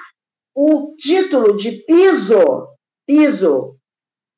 o 0.56 0.96
título 0.98 1.54
de 1.58 1.84
piso, 1.86 2.70
piso, 3.06 3.77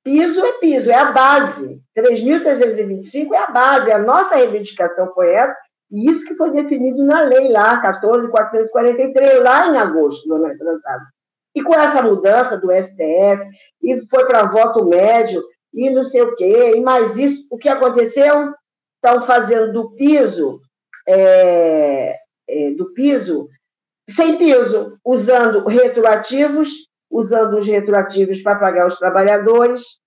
Piso 0.04 0.46
é 0.46 0.54
piso, 0.54 0.90
é 0.90 0.96
a 0.96 1.12
base. 1.12 1.82
3.325 1.98 3.34
é 3.34 3.38
a 3.38 3.52
base. 3.52 3.92
A 3.92 4.00
nossa 4.00 4.36
reivindicação 4.36 5.14
essa, 5.14 5.56
e 5.92 6.10
isso 6.10 6.26
que 6.26 6.36
foi 6.36 6.52
definido 6.52 7.04
na 7.04 7.22
lei 7.22 7.50
lá, 7.50 7.82
14.443, 7.82 9.42
lá 9.42 9.68
em 9.68 9.78
agosto 9.78 10.28
do 10.28 10.36
ano 10.36 10.48
retrasado. 10.48 11.06
E 11.56 11.64
com 11.64 11.74
essa 11.74 12.02
mudança 12.02 12.58
do 12.58 12.72
STF, 12.72 13.44
e 13.82 14.00
foi 14.08 14.26
para 14.26 14.52
voto 14.52 14.86
médio, 14.86 15.44
e 15.74 15.90
não 15.90 16.06
sei 16.06 16.22
o 16.22 16.36
quê, 16.36 16.74
e 16.76 16.82
mais 16.82 17.18
isso, 17.18 17.48
o 17.50 17.58
que 17.58 17.68
aconteceu? 17.68 18.54
Estão 18.96 19.24
fazendo 19.24 19.74
do 19.74 19.92
piso, 19.96 20.60
é, 21.08 22.18
é, 22.48 22.72
do 22.72 22.94
piso, 22.94 23.48
sem 24.10 24.38
piso, 24.38 24.98
usando 25.04 25.66
retroativos 25.68 26.89
usando 27.10 27.58
os 27.58 27.68
retroativos 27.68 28.42
para 28.42 28.60
pagar 28.60 28.88
os 28.88 29.00
trabalhadores 29.00 30.00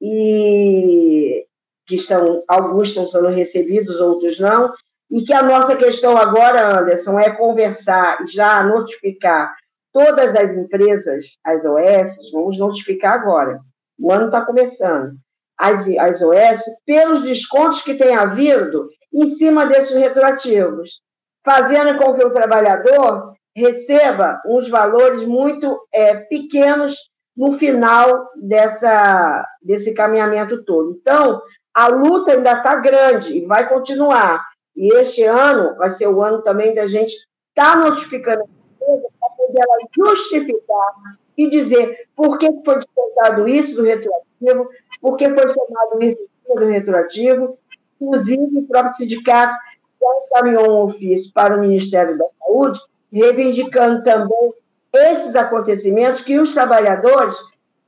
e 0.00 1.46
que 1.86 1.96
estão 1.96 2.42
alguns 2.48 2.88
estão 2.88 3.06
sendo 3.06 3.28
recebidos, 3.28 4.00
outros 4.00 4.38
não, 4.38 4.72
e 5.10 5.22
que 5.22 5.32
a 5.32 5.42
nossa 5.42 5.76
questão 5.76 6.16
agora, 6.16 6.78
Anderson, 6.78 7.18
é 7.18 7.30
conversar, 7.30 8.18
já 8.26 8.62
notificar 8.62 9.54
todas 9.92 10.34
as 10.34 10.52
empresas, 10.52 11.36
as 11.44 11.64
OS, 11.64 12.16
vamos 12.32 12.58
notificar 12.58 13.14
agora. 13.14 13.60
O 13.98 14.10
ano 14.10 14.26
está 14.26 14.40
começando. 14.40 15.12
As, 15.56 15.86
as 15.86 16.20
OS, 16.20 16.64
pelos 16.84 17.22
descontos 17.22 17.82
que 17.82 17.94
tem 17.94 18.16
havido 18.16 18.88
em 19.12 19.28
cima 19.28 19.66
desses 19.66 19.94
retroativos, 19.94 21.00
fazendo 21.44 21.96
com 21.98 22.14
que 22.14 22.24
o 22.24 22.32
trabalhador 22.32 23.33
receba 23.54 24.40
uns 24.46 24.68
valores 24.68 25.24
muito 25.24 25.86
é, 25.92 26.16
pequenos 26.16 27.10
no 27.36 27.52
final 27.52 28.30
dessa, 28.36 29.46
desse 29.62 29.94
caminhamento 29.94 30.64
todo. 30.64 30.96
Então, 31.00 31.40
a 31.72 31.88
luta 31.88 32.32
ainda 32.32 32.52
está 32.52 32.76
grande 32.76 33.36
e 33.36 33.46
vai 33.46 33.68
continuar. 33.68 34.44
E 34.76 34.92
este 34.94 35.22
ano 35.24 35.76
vai 35.76 35.90
ser 35.90 36.08
o 36.08 36.22
ano 36.22 36.42
também 36.42 36.74
da 36.74 36.86
gente 36.86 37.14
estar 37.48 37.72
tá 37.72 37.76
notificando 37.76 38.42
a 38.42 38.44
empresa 38.44 39.08
para 39.20 39.28
poder 39.30 39.60
ela 39.60 39.78
justificar 39.94 41.16
e 41.36 41.48
dizer 41.48 42.08
por 42.14 42.38
que 42.38 42.48
foi 42.64 42.76
descontado 42.76 43.48
isso 43.48 43.76
do 43.76 43.82
retroativo, 43.82 44.68
por 45.00 45.16
que 45.16 45.32
foi 45.32 45.48
somado 45.48 46.02
isso 46.02 46.18
do 46.46 46.66
retroativo. 46.66 47.54
Inclusive, 48.00 48.58
o 48.58 48.66
próprio 48.66 48.94
sindicato 48.94 49.56
já 50.00 50.08
encaminhou 50.26 50.70
um 50.70 50.88
ofício 50.88 51.32
para 51.32 51.56
o 51.56 51.60
Ministério 51.60 52.18
da 52.18 52.26
Saúde 52.38 52.80
reivindicando 53.14 54.02
também 54.02 54.52
esses 54.92 55.36
acontecimentos 55.36 56.20
que 56.20 56.38
os 56.38 56.52
trabalhadores 56.52 57.36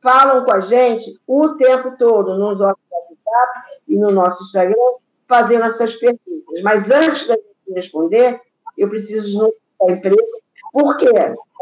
falam 0.00 0.44
com 0.44 0.52
a 0.52 0.60
gente 0.60 1.20
o 1.26 1.50
tempo 1.50 1.96
todo 1.98 2.38
nos 2.38 2.60
nossos 2.60 2.86
WhatsApp 3.26 3.60
e 3.88 3.96
no 3.96 4.10
nosso 4.10 4.44
Instagram, 4.44 4.94
fazendo 5.26 5.64
essas 5.64 5.94
perguntas. 5.94 6.62
Mas 6.62 6.90
antes 6.90 7.26
da 7.26 7.34
gente 7.34 7.74
responder, 7.74 8.40
eu 8.78 8.88
preciso 8.88 9.38
notificar 9.38 9.88
a 9.88 9.92
empresa. 9.92 10.36
Por 10.72 10.96
quê, 10.96 11.10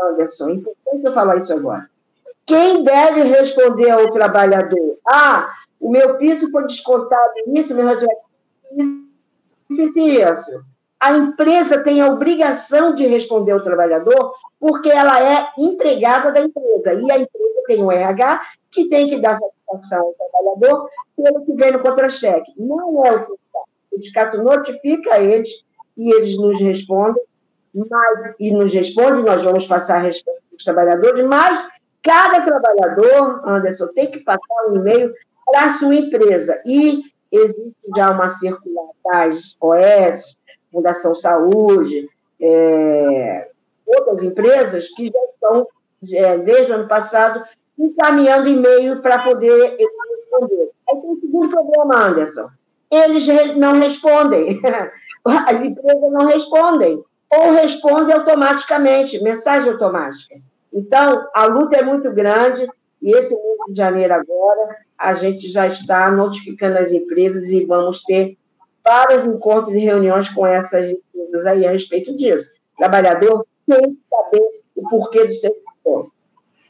Anderson? 0.02 0.48
É 0.48 0.52
importante 0.52 1.04
eu 1.04 1.12
falar 1.12 1.36
isso 1.36 1.52
agora. 1.52 1.88
Quem 2.46 2.84
deve 2.84 3.22
responder 3.22 3.90
ao 3.90 4.10
trabalhador? 4.10 4.98
Ah, 5.06 5.50
o 5.80 5.90
meu 5.90 6.16
piso 6.18 6.50
foi 6.50 6.66
descontado 6.66 7.32
nisso, 7.46 7.74
meu 7.74 7.88
isso, 7.90 9.08
isso, 9.70 9.98
isso 9.98 10.73
a 11.04 11.18
empresa 11.18 11.84
tem 11.84 12.00
a 12.00 12.06
obrigação 12.06 12.94
de 12.94 13.06
responder 13.06 13.52
ao 13.52 13.62
trabalhador, 13.62 14.32
porque 14.58 14.88
ela 14.88 15.22
é 15.22 15.48
empregada 15.58 16.32
da 16.32 16.40
empresa. 16.40 16.94
E 16.94 17.12
a 17.12 17.18
empresa 17.18 17.62
tem 17.66 17.84
o 17.84 17.92
RH 17.92 18.40
que 18.70 18.88
tem 18.88 19.10
que 19.10 19.20
dar 19.20 19.36
satisfação 19.36 20.00
ao 20.00 20.14
trabalhador 20.14 20.88
pelo 21.14 21.44
que 21.44 21.52
vem 21.52 21.72
no 21.72 21.80
contra-cheque. 21.80 22.52
Não 22.56 23.04
é 23.04 23.12
o 23.12 23.20
sindicato. 23.20 23.68
O 23.92 23.94
sindicato 23.94 24.42
notifica 24.42 25.20
eles 25.20 25.50
e 25.94 26.10
eles 26.10 26.38
nos 26.38 26.58
respondem, 26.58 27.22
mas, 27.74 28.34
e 28.40 28.50
nos 28.50 28.72
responde, 28.72 29.22
nós 29.22 29.42
vamos 29.42 29.66
passar 29.66 29.98
a 29.98 30.04
resposta 30.04 30.40
dos 30.50 30.64
trabalhadores, 30.64 31.22
mas 31.26 31.68
cada 32.02 32.40
trabalhador, 32.40 33.46
Anderson, 33.46 33.88
tem 33.88 34.10
que 34.10 34.20
passar 34.20 34.70
um 34.70 34.76
e-mail 34.76 35.12
para 35.44 35.66
a 35.66 35.70
sua 35.74 35.96
empresa. 35.96 36.62
E 36.64 37.02
existe 37.30 37.74
já 37.94 38.10
uma 38.10 38.30
circular 38.30 38.88
das 39.04 39.54
OS, 39.60 40.34
Fundação 40.74 41.14
Saúde, 41.14 42.08
é, 42.40 43.48
outras 43.86 44.22
empresas 44.22 44.88
que 44.88 45.06
já 45.06 45.24
estão, 45.32 45.66
é, 46.12 46.36
desde 46.38 46.72
o 46.72 46.74
ano 46.74 46.88
passado, 46.88 47.44
encaminhando 47.78 48.48
e-mail 48.48 49.00
para 49.00 49.22
poder 49.22 49.76
responder. 49.78 50.70
Aí 50.90 51.00
tem 51.00 51.10
o 51.10 51.20
segundo 51.20 51.48
problema, 51.48 52.08
Anderson. 52.08 52.48
Eles 52.90 53.26
não 53.56 53.78
respondem. 53.78 54.60
As 55.24 55.62
empresas 55.62 56.12
não 56.12 56.26
respondem. 56.26 57.02
Ou 57.32 57.52
respondem 57.52 58.14
automaticamente, 58.14 59.22
mensagem 59.22 59.70
automática. 59.70 60.36
Então, 60.72 61.28
a 61.32 61.46
luta 61.46 61.76
é 61.76 61.82
muito 61.82 62.12
grande 62.12 62.68
e 63.00 63.10
esse 63.10 63.34
mês 63.34 63.56
de 63.68 63.76
janeiro 63.76 64.14
agora, 64.14 64.76
a 64.98 65.14
gente 65.14 65.46
já 65.46 65.66
está 65.66 66.10
notificando 66.10 66.78
as 66.78 66.90
empresas 66.90 67.44
e 67.50 67.64
vamos 67.64 68.02
ter 68.02 68.36
vários 68.84 69.26
encontros 69.26 69.74
e 69.74 69.78
reuniões 69.78 70.28
com 70.28 70.46
essas 70.46 70.90
empresas 70.90 71.46
aí 71.46 71.66
a 71.66 71.72
respeito 71.72 72.14
disso. 72.16 72.46
O 72.74 72.78
trabalhador 72.78 73.46
tem 73.66 73.80
que 73.80 73.98
saber 74.10 74.62
o 74.76 74.88
porquê 74.88 75.26
do 75.26 75.32
seu 75.32 75.50
setor. 75.50 76.10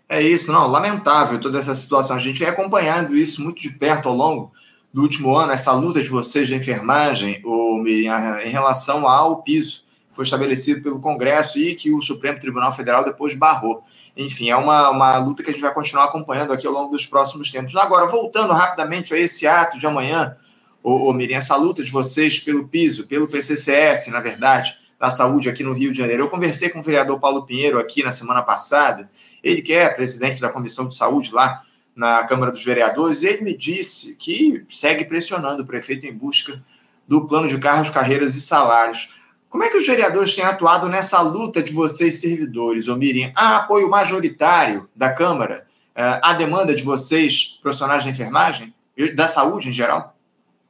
É 0.09 0.21
isso, 0.23 0.53
não, 0.53 0.69
lamentável 0.69 1.41
toda 1.41 1.59
essa 1.59 1.75
situação. 1.75 2.17
A 2.17 2.21
gente 2.21 2.39
vem 2.39 2.49
acompanhando 2.49 3.17
isso 3.17 3.43
muito 3.43 3.61
de 3.61 3.71
perto 3.71 4.09
ao 4.09 4.15
longo 4.15 4.53
do 4.93 5.03
último 5.03 5.37
ano, 5.37 5.51
essa 5.51 5.73
luta 5.73 6.01
de 6.01 6.09
vocês 6.09 6.49
da 6.49 6.55
enfermagem, 6.55 7.43
o 7.45 7.79
Miriam, 7.79 8.41
em 8.41 8.51
relação 8.51 9.09
ao 9.09 9.43
piso 9.43 9.83
que 10.09 10.15
foi 10.15 10.23
estabelecido 10.23 10.83
pelo 10.83 11.01
Congresso 11.01 11.59
e 11.59 11.75
que 11.75 11.93
o 11.93 12.01
Supremo 12.01 12.39
Tribunal 12.39 12.71
Federal 12.73 13.05
depois 13.05 13.35
barrou. 13.35 13.83
Enfim, 14.17 14.51
é 14.51 14.57
uma, 14.57 14.91
uma 14.91 15.19
luta 15.19 15.43
que 15.43 15.51
a 15.51 15.53
gente 15.53 15.63
vai 15.63 15.75
continuar 15.75 16.05
acompanhando 16.05 16.53
aqui 16.53 16.65
ao 16.65 16.73
longo 16.73 16.93
dos 16.93 17.05
próximos 17.05 17.51
tempos. 17.51 17.75
Agora, 17.75 18.07
voltando 18.07 18.53
rapidamente 18.53 19.13
a 19.13 19.19
esse 19.19 19.45
ato 19.45 19.77
de 19.77 19.87
amanhã, 19.87 20.37
ô, 20.85 21.09
ô 21.09 21.13
Miriam, 21.15 21.39
essa 21.39 21.57
luta 21.57 21.83
de 21.83 21.91
vocês 21.91 22.39
pelo 22.39 22.69
piso, 22.69 23.07
pelo 23.07 23.27
PCCS, 23.27 24.09
na 24.09 24.21
verdade, 24.21 24.79
da 25.01 25.11
saúde 25.11 25.49
aqui 25.49 25.65
no 25.65 25.73
Rio 25.73 25.91
de 25.91 25.99
Janeiro. 25.99 26.25
Eu 26.25 26.29
conversei 26.29 26.69
com 26.69 26.81
o 26.81 26.83
vereador 26.83 27.19
Paulo 27.19 27.47
Pinheiro 27.47 27.79
aqui 27.79 28.05
na 28.05 28.13
semana 28.13 28.43
passada, 28.43 29.11
ele 29.43 29.63
que 29.63 29.73
é 29.73 29.89
presidente 29.89 30.43
da 30.43 30.51
Comissão 30.51 30.87
de 30.87 30.95
Saúde 30.95 31.33
lá 31.33 31.63
na 31.97 32.25
Câmara 32.25 32.53
dos 32.53 32.65
Vereadores, 32.65 33.23
e 33.23 33.29
ele 33.29 33.43
me 33.43 33.57
disse 33.57 34.17
que 34.17 34.65
segue 34.69 35.07
pressionando 35.07 35.63
o 35.63 35.67
prefeito 35.67 36.07
em 36.07 36.13
busca 36.13 36.63
do 37.09 37.27
plano 37.27 37.49
de 37.49 37.59
carros, 37.59 37.89
carreiras 37.89 38.35
e 38.35 38.41
salários. 38.41 39.17
Como 39.49 39.65
é 39.65 39.71
que 39.71 39.77
os 39.77 39.87
vereadores 39.87 40.35
têm 40.35 40.45
atuado 40.45 40.89
nessa 40.89 41.21
luta 41.23 41.63
de 41.63 41.73
vocês, 41.73 42.21
servidores, 42.21 42.89
ô 42.89 42.97
Miriam? 42.97 43.33
Há 43.35 43.57
apoio 43.57 43.89
majoritário 43.89 44.89
da 44.95 45.13
Câmara 45.13 45.67
à 45.95 46.33
eh, 46.33 46.37
demanda 46.37 46.75
de 46.75 46.83
vocês, 46.83 47.59
profissionais 47.63 48.05
da 48.05 48.11
enfermagem, 48.11 48.75
da 49.15 49.29
saúde 49.29 49.69
em 49.69 49.73
geral? 49.73 50.14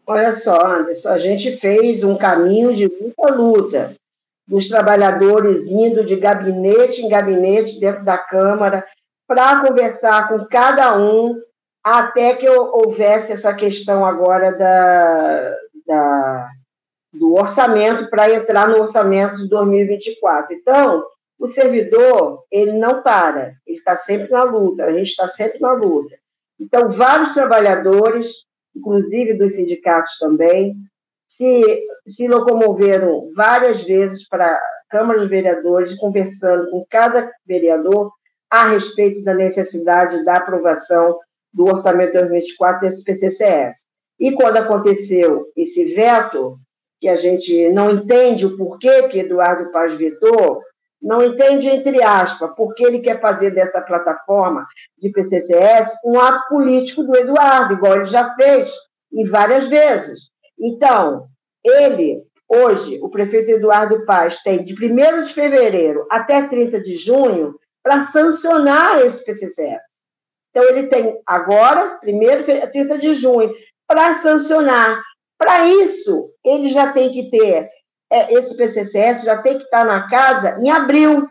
Olha 0.06 0.32
só, 0.32 0.66
Anderson, 0.66 1.08
a 1.08 1.18
gente 1.18 1.56
fez 1.56 2.04
um 2.04 2.16
caminho 2.16 2.74
de 2.74 2.88
muita 2.88 3.34
luta 3.34 3.96
dos 4.46 4.68
trabalhadores 4.68 5.66
indo 5.68 6.04
de 6.04 6.16
gabinete 6.16 7.00
em 7.00 7.08
gabinete 7.08 7.80
dentro 7.80 8.04
da 8.04 8.18
Câmara 8.18 8.86
para 9.26 9.66
conversar 9.66 10.28
com 10.28 10.44
cada 10.44 10.98
um 10.98 11.40
até 11.82 12.34
que 12.34 12.48
houvesse 12.48 13.32
essa 13.32 13.54
questão 13.54 14.04
agora 14.04 14.52
da, 14.52 15.56
da 15.86 16.50
do 17.12 17.34
orçamento 17.34 18.10
para 18.10 18.30
entrar 18.30 18.68
no 18.68 18.80
orçamento 18.80 19.36
de 19.36 19.48
2024. 19.48 20.52
Então, 20.54 21.04
o 21.38 21.46
servidor, 21.46 22.42
ele 22.50 22.72
não 22.72 23.02
para, 23.02 23.54
ele 23.66 23.78
está 23.78 23.94
sempre 23.94 24.30
na 24.30 24.42
luta, 24.42 24.84
a 24.84 24.92
gente 24.92 25.08
está 25.08 25.28
sempre 25.28 25.60
na 25.60 25.72
luta. 25.72 26.16
Então, 26.58 26.90
vários 26.90 27.32
trabalhadores, 27.32 28.44
inclusive 28.76 29.34
dos 29.34 29.54
sindicatos 29.54 30.18
também, 30.18 30.74
se, 31.28 31.86
se 32.06 32.28
locomoveram 32.28 33.30
várias 33.34 33.82
vezes 33.82 34.28
para 34.28 34.46
a 34.46 34.60
Câmara 34.90 35.20
dos 35.20 35.30
Vereadores, 35.30 35.96
conversando 35.96 36.70
com 36.70 36.84
cada 36.88 37.30
vereador 37.46 38.12
a 38.50 38.68
respeito 38.68 39.22
da 39.24 39.34
necessidade 39.34 40.24
da 40.24 40.36
aprovação 40.36 41.18
do 41.52 41.64
orçamento 41.64 42.12
de 42.12 42.18
2024 42.18 42.80
desse 42.80 43.02
PCCS. 43.02 43.86
E 44.18 44.32
quando 44.32 44.58
aconteceu 44.58 45.46
esse 45.56 45.94
veto, 45.94 46.58
que 47.00 47.08
a 47.08 47.16
gente 47.16 47.68
não 47.70 47.90
entende 47.90 48.46
o 48.46 48.56
porquê 48.56 49.08
que 49.08 49.18
Eduardo 49.18 49.70
Paz 49.70 49.92
vetou, 49.94 50.62
não 51.04 51.22
entende, 51.22 51.68
entre 51.68 52.02
aspas, 52.02 52.50
porque 52.56 52.82
ele 52.82 53.00
quer 53.00 53.20
fazer 53.20 53.50
dessa 53.50 53.80
plataforma 53.82 54.66
de 54.98 55.10
PCCS 55.10 55.98
um 56.02 56.18
ato 56.18 56.48
político 56.48 57.02
do 57.02 57.14
Eduardo, 57.14 57.74
igual 57.74 57.96
ele 57.96 58.06
já 58.06 58.34
fez 58.34 58.72
em 59.12 59.24
várias 59.26 59.68
vezes. 59.68 60.30
Então, 60.58 61.26
ele, 61.62 62.22
hoje, 62.48 62.98
o 63.02 63.10
prefeito 63.10 63.50
Eduardo 63.50 64.06
Paz, 64.06 64.42
tem 64.42 64.64
de 64.64 64.72
1 64.72 65.22
de 65.22 65.34
fevereiro 65.34 66.06
até 66.10 66.42
30 66.42 66.80
de 66.80 66.96
junho 66.96 67.54
para 67.82 68.04
sancionar 68.04 69.02
esse 69.02 69.22
PCCS. 69.22 69.84
Então, 70.50 70.62
ele 70.70 70.86
tem 70.86 71.20
agora, 71.26 72.00
1 72.02 72.62
a 72.62 72.66
30 72.66 72.96
de 72.96 73.12
junho, 73.12 73.52
para 73.86 74.14
sancionar. 74.14 75.02
Para 75.36 75.66
isso, 75.66 76.30
ele 76.42 76.68
já 76.68 76.92
tem 76.92 77.12
que 77.12 77.28
ter, 77.28 77.68
esse 78.10 78.56
PCCS 78.56 79.24
já 79.24 79.40
tem 79.40 79.58
que 79.58 79.64
estar 79.64 79.84
na 79.84 80.08
casa 80.08 80.58
em 80.60 80.70
abril, 80.70 81.28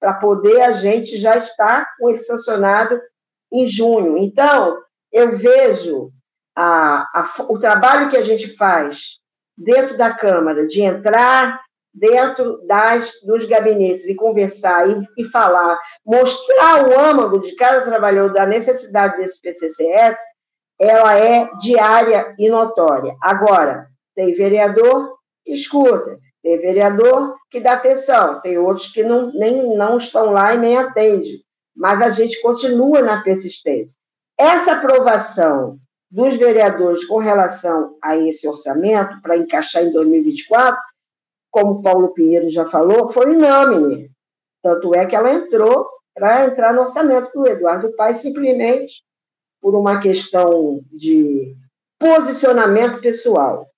para 0.00 0.14
poder 0.14 0.62
a 0.62 0.72
gente 0.72 1.16
já 1.16 1.36
estar 1.36 1.86
com 1.98 2.08
ele 2.08 2.20
sancionado 2.20 3.00
em 3.52 3.66
junho. 3.66 4.16
Então, 4.16 4.78
eu 5.12 5.36
vejo 5.36 6.10
a, 6.56 7.02
a, 7.14 7.30
o 7.48 7.58
trabalho 7.58 8.08
que 8.08 8.16
a 8.16 8.22
gente 8.22 8.56
faz 8.56 9.18
dentro 9.56 9.98
da 9.98 10.14
Câmara, 10.14 10.66
de 10.66 10.80
entrar 10.80 11.60
dentro 11.92 12.64
das, 12.66 13.20
dos 13.22 13.44
gabinetes 13.44 14.06
e 14.06 14.14
conversar 14.14 14.88
e, 14.88 15.00
e 15.18 15.24
falar, 15.24 15.78
mostrar 16.06 16.88
o 16.88 16.98
âmago 16.98 17.38
de 17.40 17.54
cada 17.56 17.82
trabalhador 17.82 18.32
da 18.32 18.46
necessidade 18.46 19.18
desse 19.18 19.40
PCCS, 19.40 20.16
ela 20.78 21.18
é 21.18 21.50
diária 21.58 22.34
e 22.38 22.48
notória. 22.48 23.14
Agora, 23.20 23.86
tem 24.14 24.34
vereador 24.34 25.19
escuta, 25.52 26.18
tem 26.42 26.58
vereador 26.58 27.36
que 27.50 27.60
dá 27.60 27.74
atenção, 27.74 28.40
tem 28.40 28.58
outros 28.58 28.88
que 28.88 29.02
não, 29.02 29.32
nem, 29.32 29.76
não 29.76 29.96
estão 29.96 30.30
lá 30.30 30.54
e 30.54 30.58
nem 30.58 30.76
atende, 30.76 31.42
mas 31.76 32.00
a 32.00 32.10
gente 32.10 32.40
continua 32.40 33.02
na 33.02 33.22
persistência. 33.22 33.98
Essa 34.38 34.72
aprovação 34.72 35.78
dos 36.10 36.36
vereadores 36.36 37.04
com 37.04 37.18
relação 37.18 37.96
a 38.02 38.16
esse 38.16 38.48
orçamento, 38.48 39.20
para 39.22 39.36
encaixar 39.36 39.84
em 39.84 39.92
2024, 39.92 40.80
como 41.50 41.82
Paulo 41.82 42.12
Pinheiro 42.14 42.50
já 42.50 42.66
falou, 42.66 43.10
foi 43.10 43.34
unânime. 43.34 44.10
Tanto 44.62 44.94
é 44.94 45.06
que 45.06 45.14
ela 45.14 45.32
entrou 45.32 45.88
para 46.14 46.46
entrar 46.46 46.74
no 46.74 46.82
orçamento 46.82 47.30
do 47.32 47.46
Eduardo 47.46 47.94
Paes, 47.94 48.18
simplesmente 48.18 49.04
por 49.60 49.74
uma 49.74 50.00
questão 50.00 50.80
de 50.90 51.54
posicionamento 51.98 53.00
pessoal. 53.00 53.69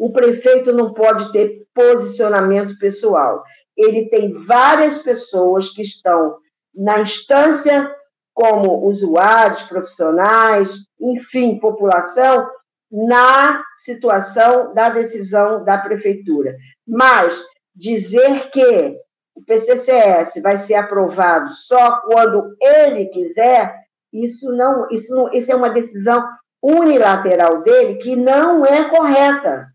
O 0.00 0.10
prefeito 0.10 0.72
não 0.72 0.94
pode 0.94 1.30
ter 1.30 1.66
posicionamento 1.74 2.78
pessoal. 2.78 3.44
Ele 3.76 4.08
tem 4.08 4.32
várias 4.46 4.96
pessoas 4.96 5.68
que 5.68 5.82
estão 5.82 6.38
na 6.74 7.00
instância 7.00 7.94
como 8.32 8.86
usuários, 8.86 9.60
profissionais, 9.64 10.86
enfim, 10.98 11.58
população, 11.58 12.48
na 12.90 13.62
situação 13.76 14.72
da 14.72 14.88
decisão 14.88 15.62
da 15.64 15.76
prefeitura. 15.76 16.56
Mas 16.88 17.44
dizer 17.76 18.48
que 18.48 18.96
o 19.34 19.44
PCCS 19.44 20.40
vai 20.42 20.56
ser 20.56 20.76
aprovado 20.76 21.52
só 21.52 22.00
quando 22.00 22.56
ele 22.58 23.04
quiser 23.06 23.74
isso 24.10 24.50
não, 24.50 24.88
isso 24.90 25.14
não, 25.14 25.30
isso 25.34 25.52
é 25.52 25.54
uma 25.54 25.68
decisão 25.68 26.26
unilateral 26.62 27.62
dele 27.62 27.96
que 27.96 28.16
não 28.16 28.64
é 28.64 28.88
correta. 28.88 29.69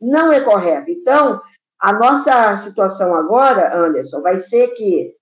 Não 0.00 0.32
é 0.32 0.40
correta. 0.40 0.90
Então, 0.90 1.40
a 1.80 1.92
nossa 1.92 2.56
situação 2.56 3.14
agora, 3.14 3.76
Anderson, 3.76 4.20
vai 4.20 4.38
ser 4.38 4.68
que 4.68 5.14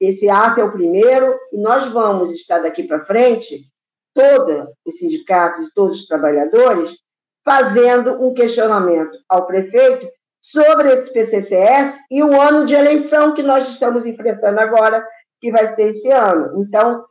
esse 0.00 0.28
ato 0.28 0.60
é 0.60 0.64
o 0.64 0.72
primeiro 0.72 1.38
e 1.52 1.58
nós 1.58 1.86
vamos 1.86 2.30
estar 2.32 2.58
daqui 2.58 2.82
para 2.82 3.04
frente, 3.04 3.64
todos 4.12 4.68
os 4.84 4.98
sindicatos 4.98 5.70
todos 5.74 6.00
os 6.00 6.06
trabalhadores, 6.06 6.96
fazendo 7.44 8.22
um 8.22 8.32
questionamento 8.32 9.16
ao 9.28 9.46
prefeito 9.46 10.08
sobre 10.40 10.92
esse 10.92 11.12
PCCS 11.12 11.98
e 12.10 12.22
o 12.22 12.40
ano 12.40 12.64
de 12.64 12.74
eleição 12.74 13.34
que 13.34 13.42
nós 13.42 13.68
estamos 13.68 14.06
enfrentando 14.06 14.60
agora, 14.60 15.06
que 15.40 15.50
vai 15.50 15.68
ser 15.74 15.88
esse 15.88 16.10
ano. 16.10 16.62
Então, 16.62 17.04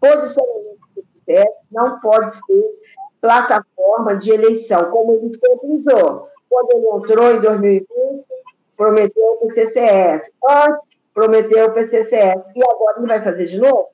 posicionamento 0.00 0.80
do 0.94 1.02
PTF 1.02 1.50
não 1.70 2.00
pode 2.00 2.34
ser 2.34 2.64
plataforma 3.22 4.16
de 4.16 4.32
eleição, 4.32 4.90
como 4.90 5.12
ele 5.12 5.30
sempre 5.30 5.68
usou. 5.68 6.28
Quando 6.50 6.72
ele 6.72 6.88
entrou 6.88 7.34
em 7.34 7.40
2020, 7.40 7.86
prometeu 8.76 9.24
o 9.24 9.36
PCCS. 9.46 10.28
Antes, 10.46 10.80
prometeu 11.14 11.66
o 11.68 11.72
PCCS. 11.72 12.42
E 12.54 12.64
agora 12.64 12.98
ele 12.98 13.06
vai 13.06 13.22
fazer 13.22 13.46
de 13.46 13.58
novo? 13.58 13.88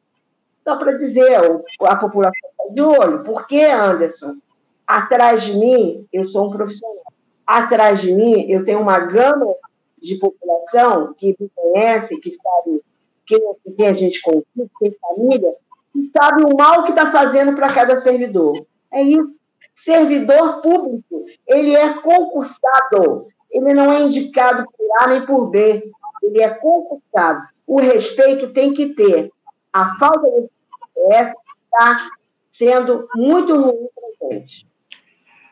Só 0.64 0.77
para 0.77 0.93
dizer, 0.93 1.37
a 1.83 1.97
população 1.97 2.51
está 2.51 2.75
de 2.75 2.81
olho. 2.81 3.23
Por 3.23 3.47
que, 3.47 3.64
Anderson? 3.64 4.37
Atrás 4.87 5.43
de 5.45 5.57
mim, 5.57 6.07
eu 6.11 6.25
sou 6.25 6.49
um 6.49 6.51
profissional. 6.51 7.12
Atrás 7.47 8.01
de 8.01 8.12
mim, 8.12 8.51
eu 8.51 8.64
tenho 8.64 8.81
uma 8.81 8.99
gama 8.99 9.55
de 10.01 10.17
população 10.17 11.14
que 11.14 11.37
me 11.38 11.51
conhece, 11.55 12.19
que 12.21 12.31
sabe 12.31 12.83
quem, 13.27 13.41
quem 13.77 13.88
a 13.88 13.93
gente 13.93 14.23
convive, 14.23 14.71
tem 14.81 14.97
família, 15.01 15.55
e 15.95 16.11
sabe 16.17 16.45
o 16.45 16.57
mal 16.57 16.85
que 16.85 16.91
está 16.91 17.11
fazendo 17.11 17.55
para 17.55 17.73
cada 17.73 17.97
servidor. 17.97 18.67
É 18.92 19.03
isso. 19.03 19.35
Servidor 19.74 20.61
público, 20.61 21.24
ele 21.46 21.77
é 21.77 21.94
concursado, 21.94 23.29
ele 23.51 23.72
não 23.72 23.92
é 23.92 24.01
indicado 24.01 24.64
por 24.64 25.03
A 25.03 25.07
nem 25.07 25.24
por 25.24 25.46
B, 25.46 25.90
ele 26.22 26.42
é 26.42 26.51
concursado. 26.51 27.46
O 27.66 27.81
respeito 27.81 28.53
tem 28.53 28.74
que 28.74 28.88
ter. 28.94 29.31
A 29.72 29.94
falta 29.96 30.29
de 30.29 30.48
essa 31.12 31.35
está 31.64 32.09
sendo 32.51 33.07
muito 33.14 33.55
ruim 33.55 33.88
para 33.94 34.29
a 34.29 34.35
gente. 34.35 34.66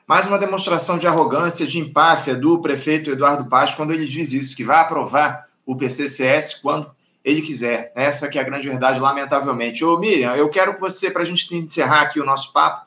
mais 0.07 0.27
uma 0.27 0.38
demonstração 0.38 0.99
de 0.99 1.07
arrogância, 1.07 1.66
de 1.66 1.79
empáfia 1.79 2.35
do 2.35 2.61
prefeito 2.61 3.11
Eduardo 3.11 3.49
Paz 3.49 3.75
quando 3.75 3.92
ele 3.92 4.07
diz 4.07 4.33
isso, 4.33 4.57
que 4.57 4.64
vai 4.64 4.81
aprovar 4.81 5.49
o 5.64 5.77
PCCS 5.77 6.61
quando 6.62 6.90
ele 7.25 7.42
quiser. 7.42 7.92
Essa 7.94 8.29
que 8.29 8.38
é 8.38 8.40
a 8.40 8.44
grande 8.44 8.68
verdade, 8.68 9.01
lamentavelmente. 9.01 9.85
Ô 9.85 9.99
Miriam, 9.99 10.35
eu 10.35 10.49
quero 10.49 10.75
que 10.75 10.81
você, 10.81 11.11
para 11.11 11.22
a 11.22 11.27
gente 11.27 11.55
encerrar 11.55 12.03
aqui 12.03 12.20
o 12.20 12.25
nosso 12.25 12.53
papo, 12.53 12.86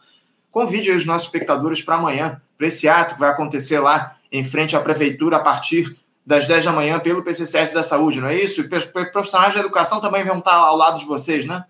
convide 0.60 0.92
os 0.92 1.06
nossos 1.06 1.28
espectadores 1.28 1.82
para 1.82 1.96
amanhã, 1.96 2.42
para 2.58 2.68
esse 2.68 2.90
ato 2.90 3.14
que 3.14 3.20
vai 3.22 3.30
acontecer 3.30 3.80
lá 3.80 4.18
em 4.30 4.44
frente 4.44 4.76
à 4.76 4.82
prefeitura 4.82 5.38
a 5.38 5.40
partir 5.40 5.96
das 6.26 6.48
10 6.48 6.66
da 6.66 6.74
manhã 6.74 7.00
pelo 7.00 7.24
PCCS 7.24 7.72
da 7.72 7.82
Saúde, 7.82 8.20
não 8.20 8.28
é 8.28 8.36
isso? 8.36 8.60
E 8.62 8.68
profissionais 9.12 9.54
da 9.54 9.62
educação 9.62 10.02
também 10.02 10.26
vão 10.26 10.40
estar 10.40 10.54
ao 10.54 10.76
lado 10.76 11.00
de 11.00 11.06
vocês, 11.06 11.46
né? 11.46 11.64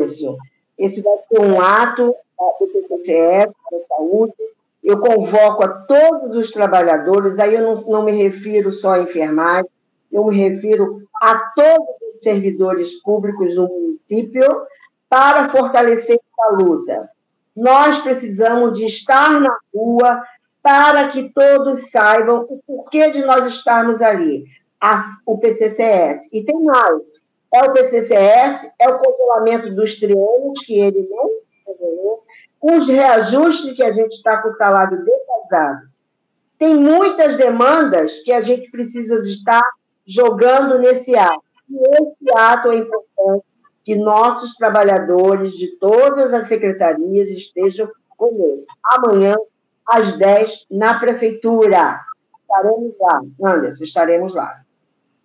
Isso. 0.00 0.36
Esse 0.78 1.02
vai 1.02 1.16
ser 1.28 1.40
um 1.40 1.60
ato 1.60 2.14
do 2.60 2.66
PCCS 2.68 3.52
da 3.70 3.96
Saúde. 3.96 4.32
Eu 4.84 5.00
convoco 5.00 5.64
a 5.64 5.68
todos 5.68 6.36
os 6.36 6.52
trabalhadores, 6.52 7.40
aí 7.40 7.54
eu 7.54 7.62
não, 7.62 7.74
não 7.82 8.04
me 8.04 8.12
refiro 8.12 8.70
só 8.70 8.92
a 8.92 9.00
enfermagem, 9.00 9.68
eu 10.12 10.24
me 10.24 10.36
refiro 10.36 11.02
a 11.20 11.36
todos 11.56 12.14
os 12.14 12.22
servidores 12.22 13.02
públicos 13.02 13.56
do 13.56 13.66
município 13.66 14.46
para 15.08 15.48
fortalecer 15.50 16.20
a 16.40 16.52
luta. 16.52 17.10
Nós 17.58 17.98
precisamos 17.98 18.78
de 18.78 18.86
estar 18.86 19.40
na 19.40 19.56
rua 19.74 20.22
para 20.62 21.08
que 21.08 21.28
todos 21.30 21.90
saibam 21.90 22.46
o 22.48 22.62
porquê 22.66 23.10
de 23.10 23.24
nós 23.24 23.46
estarmos 23.46 24.00
ali. 24.00 24.44
A, 24.80 25.10
o 25.26 25.38
PCCS. 25.38 26.32
E 26.32 26.44
tem 26.44 26.62
mais. 26.62 27.02
É 27.52 27.64
o 27.64 27.72
PCCS, 27.72 28.68
é 28.78 28.88
o 28.88 28.98
congelamento 28.98 29.74
dos 29.74 29.98
triênios, 29.98 30.60
que 30.64 30.78
ele 30.78 31.08
não 31.08 31.28
os 32.60 32.88
reajustes 32.88 33.72
que 33.74 33.82
a 33.82 33.92
gente 33.92 34.12
está 34.12 34.42
com 34.42 34.48
o 34.48 34.56
salário 34.56 35.04
defasado. 35.04 35.88
Tem 36.58 36.74
muitas 36.74 37.36
demandas 37.36 38.20
que 38.22 38.32
a 38.32 38.40
gente 38.40 38.70
precisa 38.70 39.22
de 39.22 39.30
estar 39.30 39.62
jogando 40.06 40.78
nesse 40.78 41.16
ato. 41.16 41.42
E 41.70 41.76
esse 41.76 42.36
ato 42.36 42.72
é 42.72 42.76
importante 42.76 43.07
que 43.88 43.96
nossos 43.96 44.54
trabalhadores 44.54 45.54
de 45.54 45.68
todas 45.78 46.34
as 46.34 46.46
secretarias 46.46 47.26
estejam 47.30 47.88
conosco. 48.18 48.66
Amanhã, 48.84 49.34
às 49.88 50.12
10, 50.18 50.66
na 50.70 50.98
prefeitura. 50.98 51.98
Estaremos 52.42 52.92
lá. 53.00 53.22
Anderson, 53.42 53.84
estaremos 53.84 54.34
lá. 54.34 54.60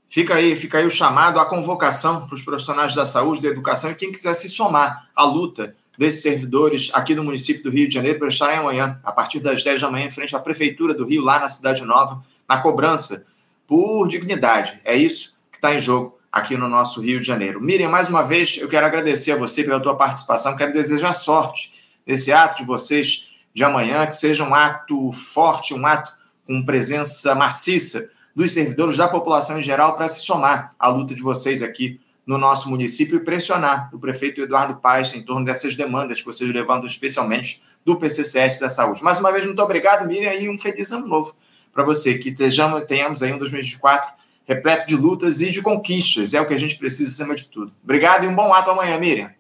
Fica 0.08 0.36
aí, 0.36 0.56
fica 0.56 0.78
aí 0.78 0.86
o 0.86 0.90
chamado, 0.90 1.42
a 1.42 1.46
convocação 1.46 2.26
para 2.26 2.36
os 2.36 2.42
profissionais 2.42 2.96
da 2.96 3.06
saúde, 3.06 3.42
da 3.42 3.50
educação 3.50 3.92
e 3.92 3.96
quem 3.96 4.14
quiser 4.14 4.34
se 4.34 4.48
somar 4.48 5.10
à 5.14 5.26
luta 5.26 5.76
desses 5.98 6.22
servidores 6.22 6.90
aqui 6.94 7.14
do 7.14 7.22
município 7.22 7.64
do 7.64 7.70
Rio 7.70 7.90
de 7.90 7.94
Janeiro 7.94 8.18
para 8.18 8.30
estarem 8.30 8.60
amanhã, 8.60 8.98
a 9.04 9.12
partir 9.12 9.42
das 9.42 9.62
10 9.62 9.82
da 9.82 9.92
manhã, 9.92 10.06
em 10.06 10.12
frente 10.12 10.34
à 10.38 10.40
Prefeitura 10.40 10.94
do 10.94 11.06
Rio, 11.06 11.22
lá 11.22 11.38
na 11.38 11.50
Cidade 11.50 11.84
Nova, 11.84 12.24
na 12.48 12.60
cobrança 12.60 13.26
por 13.68 14.08
dignidade. 14.08 14.80
É 14.86 14.96
isso 14.96 15.36
que 15.52 15.58
está 15.58 15.76
em 15.76 15.82
jogo 15.82 16.13
aqui 16.34 16.58
no 16.58 16.68
nosso 16.68 17.00
Rio 17.00 17.20
de 17.20 17.28
Janeiro. 17.28 17.62
Miriam, 17.62 17.92
mais 17.92 18.10
uma 18.10 18.24
vez, 18.24 18.58
eu 18.58 18.68
quero 18.68 18.88
agradecer 18.88 19.34
a 19.34 19.36
você 19.36 19.64
pela 19.64 19.80
tua 19.80 19.96
participação, 19.96 20.56
quero 20.56 20.74
desejar 20.74 21.14
sorte 21.14 21.84
nesse 22.08 22.32
ato 22.32 22.58
de 22.58 22.66
vocês 22.66 23.36
de 23.54 23.64
amanhã, 23.64 24.08
que 24.08 24.16
seja 24.16 24.44
um 24.44 24.56
ato 24.56 25.12
forte, 25.12 25.76
um 25.76 25.86
ato 25.86 26.12
com 26.48 26.66
presença 26.66 27.36
maciça 27.36 28.10
dos 28.36 28.52
servidores 28.52 28.98
da 28.98 29.08
população 29.08 29.60
em 29.60 29.64
geral 29.64 29.96
para 29.96 30.08
se 30.08 30.26
somar 30.26 30.74
à 30.80 30.90
luta 30.90 31.14
de 31.14 31.22
vocês 31.22 31.62
aqui 31.62 32.02
no 32.26 32.40
nosso 32.40 32.68
município 32.68 33.18
e 33.18 33.20
pressionar 33.20 33.92
o 33.94 34.00
prefeito 34.00 34.42
Eduardo 34.42 34.78
Paes 34.78 35.14
em 35.14 35.22
torno 35.22 35.46
dessas 35.46 35.76
demandas 35.76 36.20
que 36.20 36.26
vocês 36.26 36.52
levantam 36.52 36.88
especialmente 36.88 37.62
do 37.86 37.96
PCCS 37.96 38.60
da 38.60 38.72
Saúde. 38.72 39.04
Mais 39.04 39.20
uma 39.20 39.32
vez, 39.32 39.46
muito 39.46 39.62
obrigado, 39.62 40.08
Miriam, 40.08 40.34
e 40.34 40.50
um 40.50 40.58
feliz 40.58 40.92
ano 40.92 41.06
novo 41.06 41.36
para 41.72 41.84
você, 41.84 42.18
que 42.18 42.30
estejamos, 42.30 42.86
tenhamos 42.88 43.22
aí 43.22 43.32
um 43.32 43.38
2024 43.38 44.24
repleto 44.46 44.86
de 44.86 44.96
lutas 44.96 45.42
e 45.42 45.52
de 45.52 45.62
conquistas, 45.62 46.34
é 46.34 46.42
o 46.42 46.48
que 46.48 46.54
a 46.54 46.60
gente 46.60 46.78
precisa 46.78 47.10
acima 47.10 47.36
de 47.36 47.50
tudo. 47.50 47.72
Obrigado 47.84 48.26
e 48.26 48.28
um 48.28 48.36
bom 48.36 48.54
ato 48.54 48.72
amanhã, 48.72 48.98
Miriam. 49.00 49.32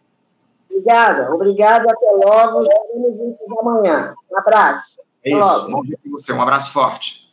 Obrigada, 0.69 1.31
obrigada, 1.33 1.91
até 1.91 2.11
logo, 2.11 2.67
vemos 2.93 3.59
amanhã. 3.59 4.13
Um 4.31 4.37
abraço. 4.37 4.99
É 5.23 5.31
isso, 5.31 5.69
bom 5.69 5.83
dia 5.83 5.97
para 6.01 6.11
você, 6.11 6.33
um 6.33 6.41
abraço 6.41 6.71
forte. 6.73 7.23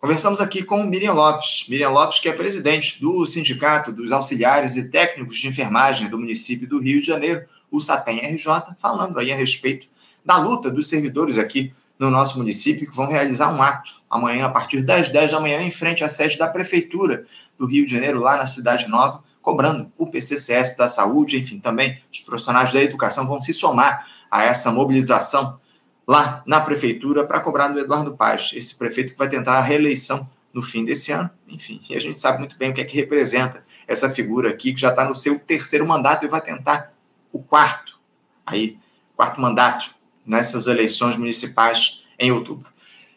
Conversamos 0.00 0.40
aqui 0.40 0.62
com 0.62 0.82
Miriam 0.84 1.12
Lopes. 1.12 1.66
Miriam 1.68 1.90
Lopes, 1.90 2.20
que 2.20 2.28
é 2.28 2.32
presidente 2.32 3.00
do 3.00 3.26
Sindicato 3.26 3.92
dos 3.92 4.12
Auxiliares 4.12 4.76
e 4.76 4.90
Técnicos 4.90 5.38
de 5.38 5.48
Enfermagem 5.48 6.08
do 6.08 6.18
município 6.18 6.68
do 6.68 6.80
Rio 6.80 7.00
de 7.00 7.06
Janeiro, 7.06 7.44
o 7.70 7.80
SATEM 7.80 8.20
RJ, 8.20 8.76
falando 8.78 9.18
aí 9.18 9.32
a 9.32 9.36
respeito 9.36 9.88
da 10.24 10.38
luta 10.38 10.70
dos 10.70 10.88
servidores 10.88 11.36
aqui 11.36 11.74
no 11.98 12.10
nosso 12.10 12.38
município, 12.38 12.88
que 12.88 12.94
vão 12.94 13.08
realizar 13.08 13.52
um 13.52 13.60
ato 13.60 14.00
amanhã, 14.08 14.46
a 14.46 14.50
partir 14.50 14.82
das 14.82 15.10
10 15.10 15.32
da 15.32 15.40
manhã, 15.40 15.60
em 15.60 15.70
frente 15.70 16.04
à 16.04 16.08
sede 16.08 16.38
da 16.38 16.46
Prefeitura 16.46 17.24
do 17.56 17.66
Rio 17.66 17.84
de 17.84 17.92
Janeiro, 17.92 18.20
lá 18.20 18.36
na 18.36 18.46
Cidade 18.46 18.88
Nova, 18.88 19.22
cobrando 19.42 19.90
o 19.98 20.06
PCCS 20.06 20.76
da 20.76 20.86
saúde, 20.86 21.38
enfim, 21.38 21.58
também 21.58 22.00
os 22.12 22.20
profissionais 22.20 22.72
da 22.72 22.82
educação 22.82 23.26
vão 23.26 23.40
se 23.40 23.52
somar 23.52 24.06
a 24.30 24.44
essa 24.44 24.70
mobilização 24.70 25.58
lá 26.06 26.42
na 26.46 26.60
prefeitura 26.60 27.26
para 27.26 27.40
cobrar 27.40 27.68
do 27.68 27.78
Eduardo 27.78 28.16
Paz, 28.16 28.50
esse 28.54 28.76
prefeito 28.76 29.12
que 29.12 29.18
vai 29.18 29.28
tentar 29.28 29.54
a 29.54 29.60
reeleição 29.60 30.28
no 30.52 30.62
fim 30.62 30.84
desse 30.84 31.12
ano. 31.12 31.30
Enfim, 31.48 31.80
e 31.88 31.96
a 31.96 32.00
gente 32.00 32.20
sabe 32.20 32.38
muito 32.38 32.56
bem 32.56 32.70
o 32.70 32.74
que 32.74 32.80
é 32.80 32.84
que 32.84 32.96
representa 32.96 33.64
essa 33.86 34.08
figura 34.08 34.50
aqui, 34.50 34.72
que 34.72 34.80
já 34.80 34.90
está 34.90 35.04
no 35.04 35.16
seu 35.16 35.38
terceiro 35.38 35.86
mandato 35.86 36.24
e 36.24 36.28
vai 36.28 36.40
tentar 36.40 36.92
o 37.32 37.42
quarto, 37.42 37.98
aí, 38.46 38.78
quarto 39.16 39.40
mandato 39.40 39.94
nessas 40.28 40.66
eleições 40.66 41.16
municipais 41.16 42.04
em 42.18 42.30
outubro. 42.30 42.70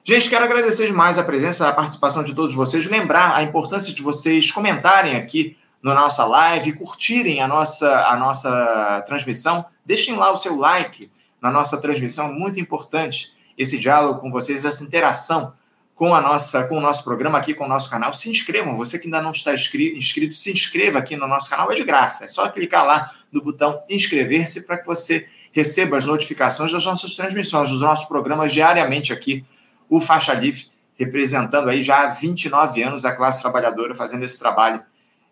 Gente, 0.03 0.29
quero 0.29 0.45
agradecer 0.45 0.87
demais 0.87 1.19
a 1.19 1.23
presença, 1.23 1.67
a 1.67 1.73
participação 1.73 2.23
de 2.23 2.33
todos 2.33 2.55
vocês, 2.55 2.87
lembrar 2.87 3.35
a 3.35 3.43
importância 3.43 3.93
de 3.93 4.01
vocês 4.01 4.51
comentarem 4.51 5.15
aqui 5.15 5.57
na 5.83 5.93
nossa 5.93 6.25
live, 6.25 6.73
curtirem 6.73 7.41
a 7.41 7.47
nossa, 7.47 8.07
a 8.07 8.15
nossa 8.15 9.03
transmissão, 9.05 9.65
deixem 9.85 10.15
lá 10.15 10.31
o 10.31 10.37
seu 10.37 10.55
like, 10.55 11.11
na 11.41 11.51
nossa 11.51 11.81
transmissão, 11.81 12.33
muito 12.33 12.59
importante 12.59 13.35
esse 13.57 13.77
diálogo 13.77 14.21
com 14.21 14.31
vocês, 14.31 14.63
essa 14.63 14.83
interação 14.83 15.53
com 15.95 16.15
a 16.15 16.21
nossa, 16.21 16.63
com 16.67 16.77
o 16.77 16.81
nosso 16.81 17.03
programa 17.03 17.37
aqui, 17.37 17.53
com 17.53 17.65
o 17.65 17.67
nosso 17.67 17.89
canal. 17.89 18.11
Se 18.13 18.29
inscrevam, 18.29 18.75
você 18.75 18.97
que 18.97 19.05
ainda 19.05 19.21
não 19.21 19.31
está 19.31 19.53
inscrito, 19.53 20.35
se 20.35 20.51
inscreva 20.51 20.97
aqui 20.97 21.15
no 21.15 21.27
nosso 21.27 21.47
canal, 21.49 21.71
é 21.71 21.75
de 21.75 21.83
graça. 21.83 22.25
É 22.25 22.27
só 22.27 22.49
clicar 22.49 22.85
lá 22.85 23.11
no 23.31 23.41
botão 23.41 23.83
inscrever-se 23.87 24.65
para 24.65 24.77
que 24.77 24.85
você 24.85 25.27
receba 25.51 25.97
as 25.97 26.05
notificações 26.05 26.71
das 26.71 26.85
nossas 26.85 27.15
transmissões, 27.15 27.69
dos 27.69 27.81
nossos 27.81 28.05
programas 28.05 28.53
diariamente 28.53 29.11
aqui, 29.11 29.45
o 29.89 29.99
Faixa 29.99 30.33
Livre, 30.33 30.67
representando 30.95 31.69
aí 31.69 31.83
já 31.83 32.03
há 32.03 32.07
29 32.07 32.83
anos 32.83 33.05
a 33.05 33.15
classe 33.15 33.41
trabalhadora, 33.41 33.93
fazendo 33.93 34.23
esse 34.23 34.39
trabalho 34.39 34.81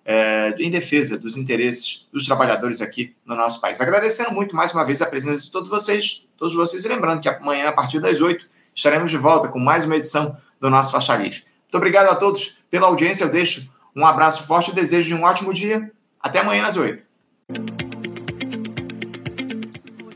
é, 0.06 0.56
em 0.58 0.72
defesa 0.72 1.18
dos 1.18 1.38
interesses 1.38 2.08
dos 2.12 2.26
trabalhadores 2.26 2.82
aqui 2.82 3.16
no 3.26 3.36
nosso 3.36 3.62
país. 3.62 3.80
Agradecendo 3.80 4.32
muito 4.32 4.56
mais 4.56 4.74
uma 4.74 4.84
vez 4.84 5.02
a 5.02 5.06
presença 5.06 5.42
de 5.42 5.52
todos 5.52 5.70
vocês, 5.70 6.28
todos 6.38 6.56
vocês, 6.56 6.84
e 6.84 6.88
lembrando 6.88 7.22
que 7.22 7.30
amanhã, 7.30 7.70
a 7.70 7.72
partir 7.72 8.00
das 8.00 8.20
8, 8.20 8.46
estaremos 8.76 9.12
de 9.12 9.18
volta 9.18 9.48
com 9.48 9.60
mais 9.60 9.86
uma 9.86 9.96
edição 9.96 10.36
do 10.60 10.70
nosso 10.70 10.92
Faixa 10.92 11.16
Livre. 11.16 11.44
Muito 11.64 11.76
obrigado 11.76 12.10
a 12.10 12.16
todos 12.16 12.64
pela 12.72 12.88
audiência. 12.88 13.26
Eu 13.26 13.32
deixo 13.32 13.72
um 13.96 14.06
abraço 14.06 14.48
forte 14.48 14.72
e 14.72 14.74
desejo 14.74 15.08
de 15.10 15.14
um 15.14 15.24
ótimo 15.24 15.54
dia. 15.54 15.92
Até 16.20 16.40
amanhã 16.40 16.66
às 16.66 16.76
8. 16.76 17.08